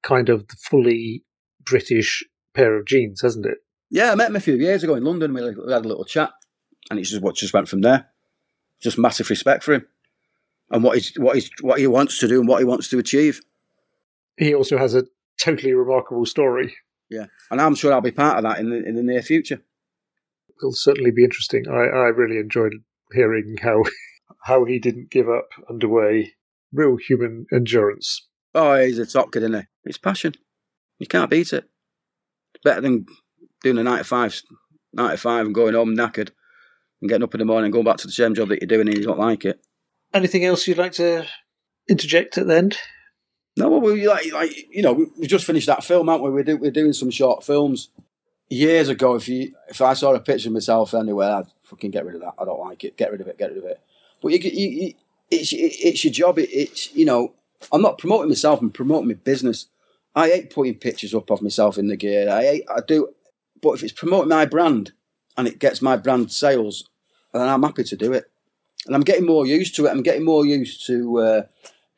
[0.02, 1.22] kind of the fully
[1.64, 2.24] British
[2.54, 3.58] pair of jeans, hasn't it?
[3.90, 5.34] Yeah, I met him a few years ago in London.
[5.34, 6.32] We had a little chat,
[6.90, 8.06] and it's just what just went from there.
[8.80, 9.86] Just massive respect for him
[10.72, 12.98] and what he's what he's what he wants to do and what he wants to
[12.98, 13.40] achieve.
[14.38, 15.04] He also has a
[15.38, 16.74] totally remarkable story.
[17.12, 19.60] Yeah, and I'm sure I'll be part of that in the in the near future.
[20.58, 21.66] It'll certainly be interesting.
[21.68, 22.72] I, I really enjoyed
[23.12, 23.82] hearing how
[24.46, 26.32] how he didn't give up underway.
[26.72, 28.26] Real human endurance.
[28.54, 29.66] Oh, he's a top kid, isn't he?
[29.84, 30.32] It's passion.
[30.98, 31.64] You can't beat it.
[32.54, 33.04] It's better than
[33.62, 34.40] doing a 95,
[34.94, 36.30] 95 and going home knackered
[37.02, 38.68] and getting up in the morning and going back to the same job that you're
[38.68, 39.60] doing and you don't like it.
[40.14, 41.26] Anything else you'd like to
[41.88, 42.78] interject at the end?
[43.56, 46.30] No, well, we like, like you know, we, just finished that film, aren't we?
[46.30, 47.88] We're, do, we're doing some short films.
[48.48, 52.04] Years ago, if you if I saw a picture of myself anywhere, I'd fucking get
[52.04, 52.34] rid of that.
[52.38, 52.98] I don't like it.
[52.98, 53.38] Get rid of it.
[53.38, 53.80] Get rid of it.
[54.20, 54.94] But you, you, you
[55.30, 56.38] it's it's your job.
[56.38, 57.32] It, it's you know,
[57.72, 58.60] I'm not promoting myself.
[58.60, 59.68] I'm promoting my business.
[60.14, 62.28] I hate putting pictures up of myself in the gear.
[62.30, 63.14] I hate, I do,
[63.62, 64.92] but if it's promoting my brand
[65.36, 66.88] and it gets my brand sales,
[67.32, 68.30] then I'm happy to do it.
[68.86, 69.90] And I'm getting more used to it.
[69.90, 71.42] I'm getting more used to uh,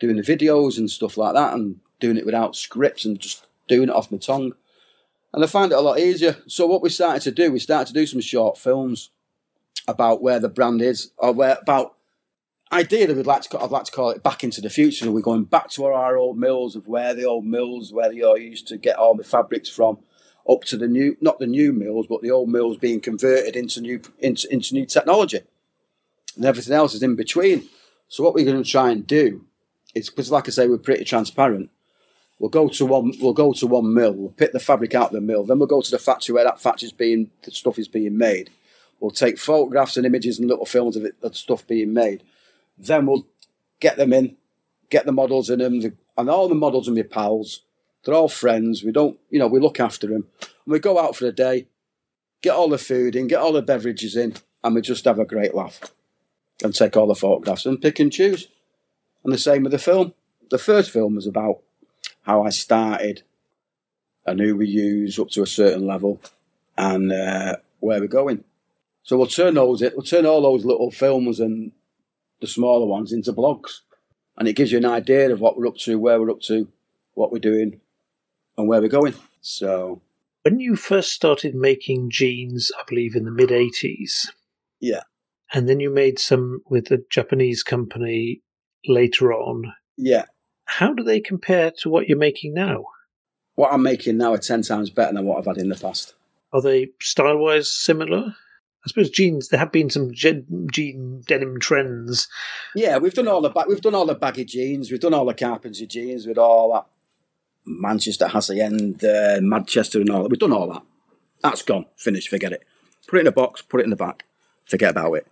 [0.00, 3.88] doing the videos and stuff like that, and doing it without scripts and just doing
[3.88, 4.52] it off my tongue.
[5.32, 6.36] And I find it a lot easier.
[6.46, 9.10] So what we started to do, we started to do some short films
[9.88, 11.94] about where the brand is, or where about
[12.72, 15.10] ideally we'd like to I'd like to call it back into the future.
[15.10, 18.38] We're going back to our old mills of where the old mills where they all
[18.38, 19.98] used to get all the fabrics from,
[20.48, 23.80] up to the new not the new mills, but the old mills being converted into
[23.80, 25.40] new into, into new technology,
[26.36, 27.68] and everything else is in between.
[28.08, 29.44] So what we're going to try and do
[29.94, 31.70] is because, like I say, we're pretty transparent.
[32.38, 33.12] We'll go to one.
[33.20, 34.12] We'll go to one mill.
[34.12, 35.44] We'll pick the fabric out of the mill.
[35.44, 38.50] Then we'll go to the factory where that factory's being the stuff is being made.
[39.00, 42.22] We'll take photographs and images and little films of it, of the stuff being made.
[42.78, 43.26] Then we'll
[43.80, 44.36] get them in,
[44.90, 47.62] get the models in them, the, and all the models are my pals.
[48.04, 48.82] They're all friends.
[48.82, 50.26] We don't, you know, we look after them.
[50.40, 51.66] And we go out for the day,
[52.42, 55.24] get all the food in, get all the beverages in, and we just have a
[55.24, 55.80] great laugh
[56.62, 58.48] and take all the photographs and pick and choose.
[59.24, 60.14] And the same with the film.
[60.50, 61.60] The first film was about
[62.22, 63.22] how I started
[64.26, 66.20] and who we use up to a certain level
[66.76, 68.44] and uh, where we're going.
[69.02, 71.72] So we'll turn those we'll turn all those little films and
[72.40, 73.80] the smaller ones into blogs.
[74.36, 76.68] And it gives you an idea of what we're up to, where we're up to,
[77.14, 77.80] what we're doing,
[78.58, 79.14] and where we're going.
[79.40, 80.00] So
[80.42, 84.30] when you first started making jeans, I believe in the mid eighties.
[84.80, 85.02] Yeah.
[85.52, 88.42] And then you made some with a Japanese company
[88.86, 89.72] later on.
[89.96, 90.24] Yeah.
[90.66, 92.86] How do they compare to what you're making now?
[93.54, 96.14] What I'm making now are 10 times better than what I've had in the past.
[96.52, 98.34] Are they style wise similar?
[98.84, 99.48] I suppose jeans.
[99.48, 102.28] There have been some jean denim trends.
[102.74, 104.90] Yeah, we've done all the ba- we've done all the baggy jeans.
[104.90, 106.86] We've done all the carpentry jeans with all that
[107.64, 110.28] Manchester Hacienda, uh, Manchester, and all that.
[110.28, 110.82] We've done all that.
[111.42, 112.28] That's gone, finished.
[112.28, 112.62] Forget it.
[113.08, 113.62] Put it in a box.
[113.62, 114.24] Put it in the back.
[114.66, 115.26] Forget about it.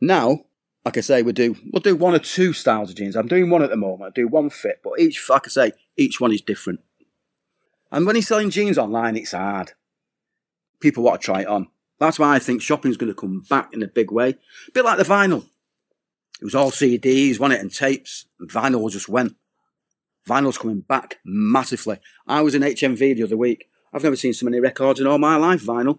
[0.00, 0.44] Now
[0.88, 3.14] like I say, we do we'll do one or two styles of jeans.
[3.14, 4.10] I'm doing one at the moment.
[4.10, 6.80] I do one fit, but each, like I say, each one is different.
[7.92, 9.72] And when you're selling jeans online, it's hard.
[10.80, 11.68] People want to try it on.
[12.00, 14.30] That's why I think shopping's going to come back in a big way.
[14.30, 15.44] A bit like the vinyl.
[16.40, 18.24] It was all CDs, wasn't it, and tapes.
[18.40, 19.36] And vinyl just went.
[20.26, 21.98] Vinyl's coming back massively.
[22.26, 23.68] I was in HMV the other week.
[23.92, 25.98] I've never seen so many records in all my life, vinyl.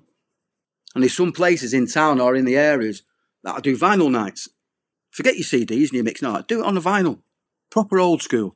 [0.95, 3.03] And there's some places in town or in the areas
[3.43, 4.49] that I do vinyl nights.
[5.11, 6.21] Forget your CDs and your mix.
[6.21, 7.19] No, do it on the vinyl.
[7.69, 8.55] Proper old school.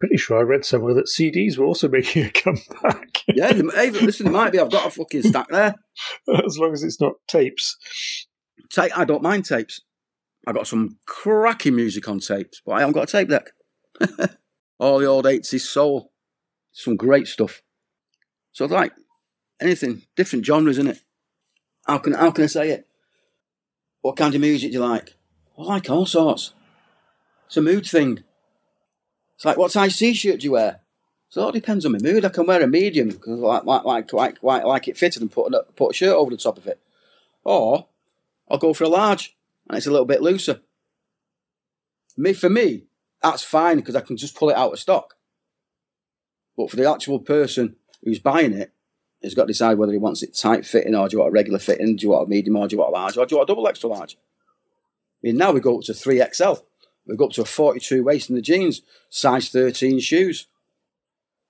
[0.00, 3.22] Pretty sure I read somewhere that CDs were also making a comeback.
[3.28, 4.58] yeah, hey, listen, it might be.
[4.58, 5.74] I've got a fucking stack there.
[6.44, 7.76] as long as it's not tapes.
[8.70, 9.80] Tape, I don't mind tapes.
[10.46, 13.50] I got some cracking music on tapes, but I haven't got a tape deck.
[14.80, 16.10] All the old 80s soul.
[16.72, 17.62] Some great stuff.
[18.50, 18.92] So, like
[19.60, 20.98] anything, different genres, in it.
[21.86, 22.88] How can, how can I say it?
[24.00, 25.14] What kind of music do you like?
[25.58, 26.54] I like all sorts.
[27.46, 28.24] It's a mood thing.
[29.36, 30.80] It's like, what size t-shirt do you wear?
[31.28, 32.24] So it all depends on my mood.
[32.24, 35.32] I can wear a medium because like, like, like, like, like, like it fitted and
[35.32, 36.78] put a, put a shirt over the top of it.
[37.44, 37.86] Or
[38.50, 39.36] I'll go for a large
[39.68, 40.60] and it's a little bit looser.
[42.16, 42.84] Me, for me,
[43.22, 45.14] that's fine because I can just pull it out of stock.
[46.56, 48.72] But for the actual person who's buying it,
[49.22, 51.32] he's got to decide whether he wants it tight fitting or do you want a
[51.32, 53.34] regular fitting, do you want a medium or do you want a large or do
[53.34, 54.18] you want a double extra large?
[55.22, 56.62] Mean, now we go up to 3XL.
[57.06, 60.46] We go up to a 42 waist in the jeans, size 13 shoes,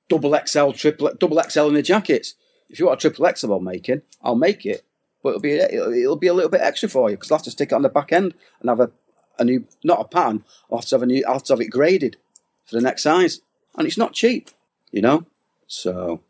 [0.08, 2.34] double XL, triple, double XL in the jackets.
[2.68, 4.84] If you want a triple XL I'm making, I'll make it,
[5.22, 7.44] but it'll be it'll, it'll be a little bit extra for you because I'll have
[7.44, 8.90] to stick it on the back end and have a,
[9.38, 10.44] a new not a pattern.
[10.70, 11.22] I'll have to have a new.
[11.26, 12.16] I'll have to have it graded
[12.64, 13.40] for the next size.
[13.76, 14.50] And it's not cheap,
[14.90, 15.26] you know?
[15.66, 16.20] So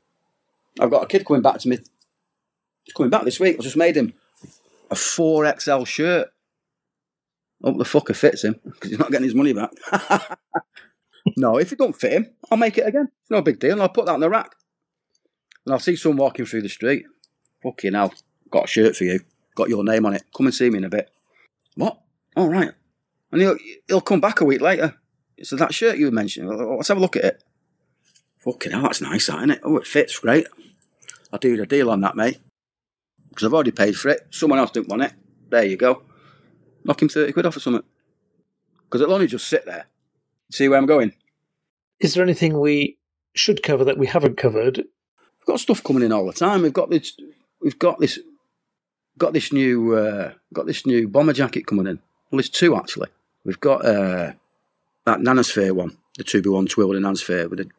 [0.79, 1.79] I've got a kid coming back to me.
[2.85, 3.57] He's coming back this week.
[3.59, 4.15] I just made him
[4.91, 6.33] a 4XL shirt.
[7.63, 9.71] Hope the fucker fits him because he's not getting his money back.
[11.37, 13.09] no, if it don't fit him, I'll make it again.
[13.21, 13.81] It's no big deal.
[13.81, 14.55] I'll put that in the rack.
[15.65, 17.05] And I'll see someone walking through the street.
[17.63, 18.13] Fucking hell,
[18.51, 19.21] got a shirt for you.
[19.55, 20.25] Got your name on it.
[20.37, 21.11] Come and see me in a bit.
[21.77, 22.01] What?
[22.37, 22.73] All right.
[23.31, 23.57] And he'll,
[23.87, 24.95] he'll come back a week later.
[25.43, 27.45] So that shirt you mentioned, let's have a look at it.
[28.39, 29.61] Fucking hell, that's nice, that, isn't it?
[29.63, 30.47] Oh, it fits great.
[31.33, 32.39] I'll do the deal on that, mate.
[33.29, 34.27] Because I've already paid for it.
[34.31, 35.13] Someone else didn't want it.
[35.49, 36.03] There you go.
[36.85, 37.85] Knock him 30 quid off or something.
[38.85, 39.87] Because it'll only just sit there.
[40.51, 41.13] See where I'm going?
[42.01, 42.99] Is there anything we
[43.35, 44.79] should cover that we haven't covered?
[44.79, 46.63] We've got stuff coming in all the time.
[46.63, 47.17] We've got this.
[47.61, 48.19] We've got this.
[49.19, 49.95] Got this new.
[49.95, 52.01] Uh, got this new bomber jacket coming in.
[52.31, 53.09] Well, there's two actually.
[53.45, 54.33] We've got uh,
[55.05, 57.71] that Nanosphere one, the two by one twill in Nanosphere with the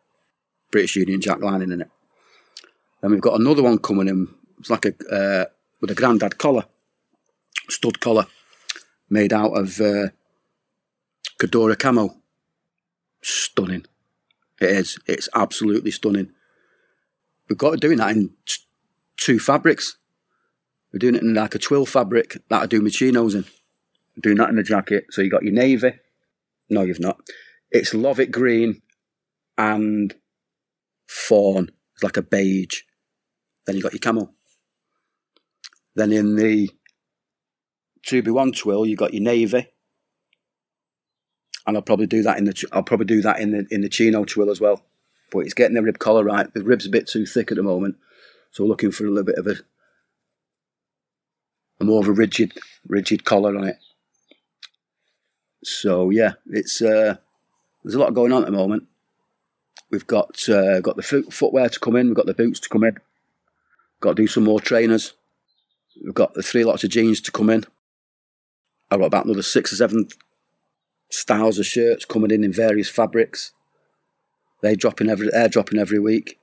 [0.72, 1.90] British Union Jack lining in it.
[3.02, 4.28] Then we've got another one coming in.
[4.60, 5.46] It's like a uh,
[5.80, 6.66] with a grandad collar,
[7.70, 8.26] stud collar,
[9.10, 10.10] made out of uh,
[11.40, 12.16] Cadora camo.
[13.22, 13.86] Stunning.
[14.60, 15.00] It is.
[15.08, 16.32] It's absolutely stunning.
[17.50, 18.32] We've got to doing that in
[19.18, 19.98] two fabrics.
[20.92, 23.46] We're doing it in like a twill fabric that I do my chinos in.
[24.22, 25.06] doing that in the jacket.
[25.10, 25.94] So you got your navy.
[26.70, 27.20] No, you've not.
[27.72, 28.82] It's Lovat green
[29.58, 30.14] and
[31.08, 31.70] fawn.
[31.96, 32.82] It's like a beige.
[33.66, 34.34] Then you got your camel.
[35.96, 36.70] Then in the
[38.06, 39.68] 2B1 twill, you've got your navy.
[41.66, 43.90] And I'll probably do that in the I'll probably do that in the in the
[43.90, 44.84] chino twill as well.
[45.32, 46.54] But it's getting the rib collar right.
[46.54, 47.96] The rib's a bit too thick at the moment,
[48.52, 49.56] so we're looking for a little bit of a,
[51.80, 52.54] a more of a rigid
[52.86, 53.78] rigid collar on it.
[55.64, 57.16] So yeah, it's uh,
[57.84, 58.88] there's a lot going on at the moment.
[59.90, 62.08] We've got uh, got the foot, footwear to come in.
[62.08, 62.98] We've got the boots to come in.
[64.02, 65.14] Got to do some more trainers.
[66.04, 67.64] We've got the three lots of jeans to come in.
[68.94, 70.08] I've got about another six or seven
[71.10, 73.52] styles of shirts coming in in various fabrics.
[74.62, 76.40] They dropping every they're dropping every week.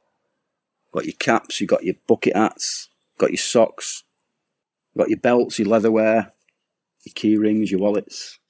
[0.93, 2.89] Got your caps, you got your bucket hats,
[3.19, 4.03] got your socks,
[4.99, 6.33] got your belts, your leatherware,
[7.05, 8.41] your key rings, your wallets.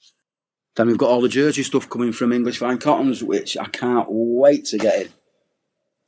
[0.76, 4.07] Then we've got all the jersey stuff coming from English Fine Cottons, which I can't
[4.09, 5.09] wait to get in.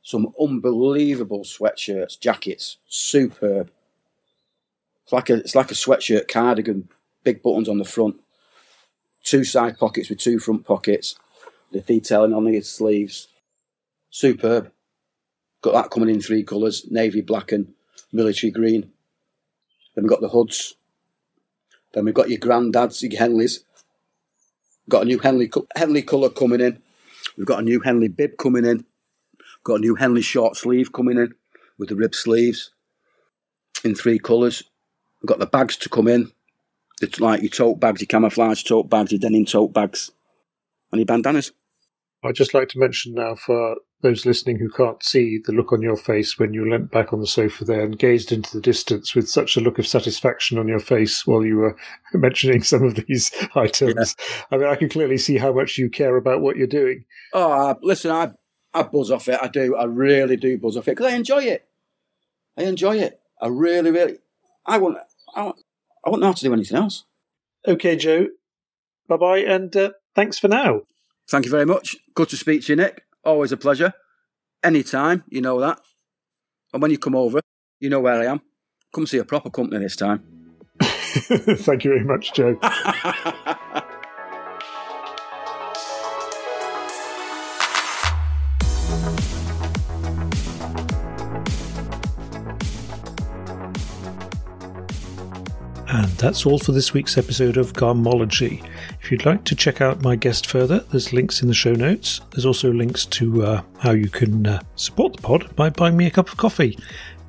[0.01, 3.71] Some unbelievable sweatshirts, jackets, superb.
[5.03, 6.89] It's like a it's like a sweatshirt cardigan,
[7.23, 8.15] big buttons on the front,
[9.23, 11.15] two side pockets with two front pockets,
[11.71, 13.27] the detailing on the sleeves.
[14.09, 14.71] Superb.
[15.61, 17.73] Got that coming in three colours, navy black and
[18.11, 18.91] military green.
[19.95, 20.75] Then we've got the hoods.
[21.93, 23.59] Then we've got your granddads, your Henleys.
[24.89, 26.81] Got a new Henley Henley colour coming in.
[27.37, 28.85] We've got a new Henley bib coming in.
[29.63, 31.33] Got a new Henley short sleeve coming in
[31.77, 32.71] with the rib sleeves
[33.83, 34.63] in three colours.
[35.21, 36.31] We've got the bags to come in.
[37.03, 40.11] It's like your tote bags, your camouflage tote bags, your denim tote bags,
[40.91, 41.51] and your bandanas.
[42.23, 45.81] I'd just like to mention now for those listening who can't see the look on
[45.81, 49.15] your face when you leant back on the sofa there and gazed into the distance
[49.15, 51.77] with such a look of satisfaction on your face while you were
[52.13, 54.15] mentioning some of these items.
[54.17, 54.43] Yeah.
[54.51, 57.05] I mean, I can clearly see how much you care about what you're doing.
[57.33, 58.31] Oh, uh, listen, I
[58.73, 59.39] I buzz off it.
[59.41, 59.75] I do.
[59.75, 61.67] I really do buzz off it because I enjoy it.
[62.57, 63.19] I enjoy it.
[63.41, 64.17] I really, really.
[64.65, 64.97] I want.
[65.35, 65.57] I want.
[66.05, 67.05] I wouldn't know how to do anything else.
[67.67, 68.27] Okay, Joe.
[69.07, 70.81] Bye bye, and uh, thanks for now.
[71.29, 71.95] Thank you very much.
[72.13, 73.03] Good to speak to you, Nick.
[73.23, 73.93] Always a pleasure.
[74.63, 75.79] Anytime, you know that.
[76.73, 77.41] And when you come over,
[77.79, 78.41] you know where I am.
[78.93, 80.23] Come see a proper company this time.
[80.81, 82.57] Thank you very much, Joe.
[96.23, 98.65] that's all for this week's episode of Garmology.
[99.01, 102.21] If you'd like to check out my guest further, there's links in the show notes.
[102.31, 106.05] There's also links to uh, how you can uh, support the pod by buying me
[106.05, 106.77] a cup of coffee,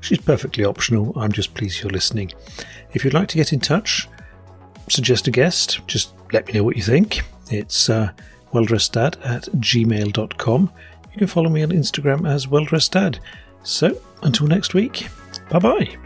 [0.05, 1.13] She's perfectly optional.
[1.15, 2.31] I'm just pleased you're listening.
[2.93, 4.07] If you'd like to get in touch,
[4.87, 7.23] suggest a guest, just let me know what you think.
[7.49, 8.11] It's uh,
[8.53, 10.71] welldresseddad at gmail.com.
[11.11, 13.17] You can follow me on Instagram as welldresseddad.
[13.63, 15.07] So, until next week,
[15.49, 16.04] bye bye.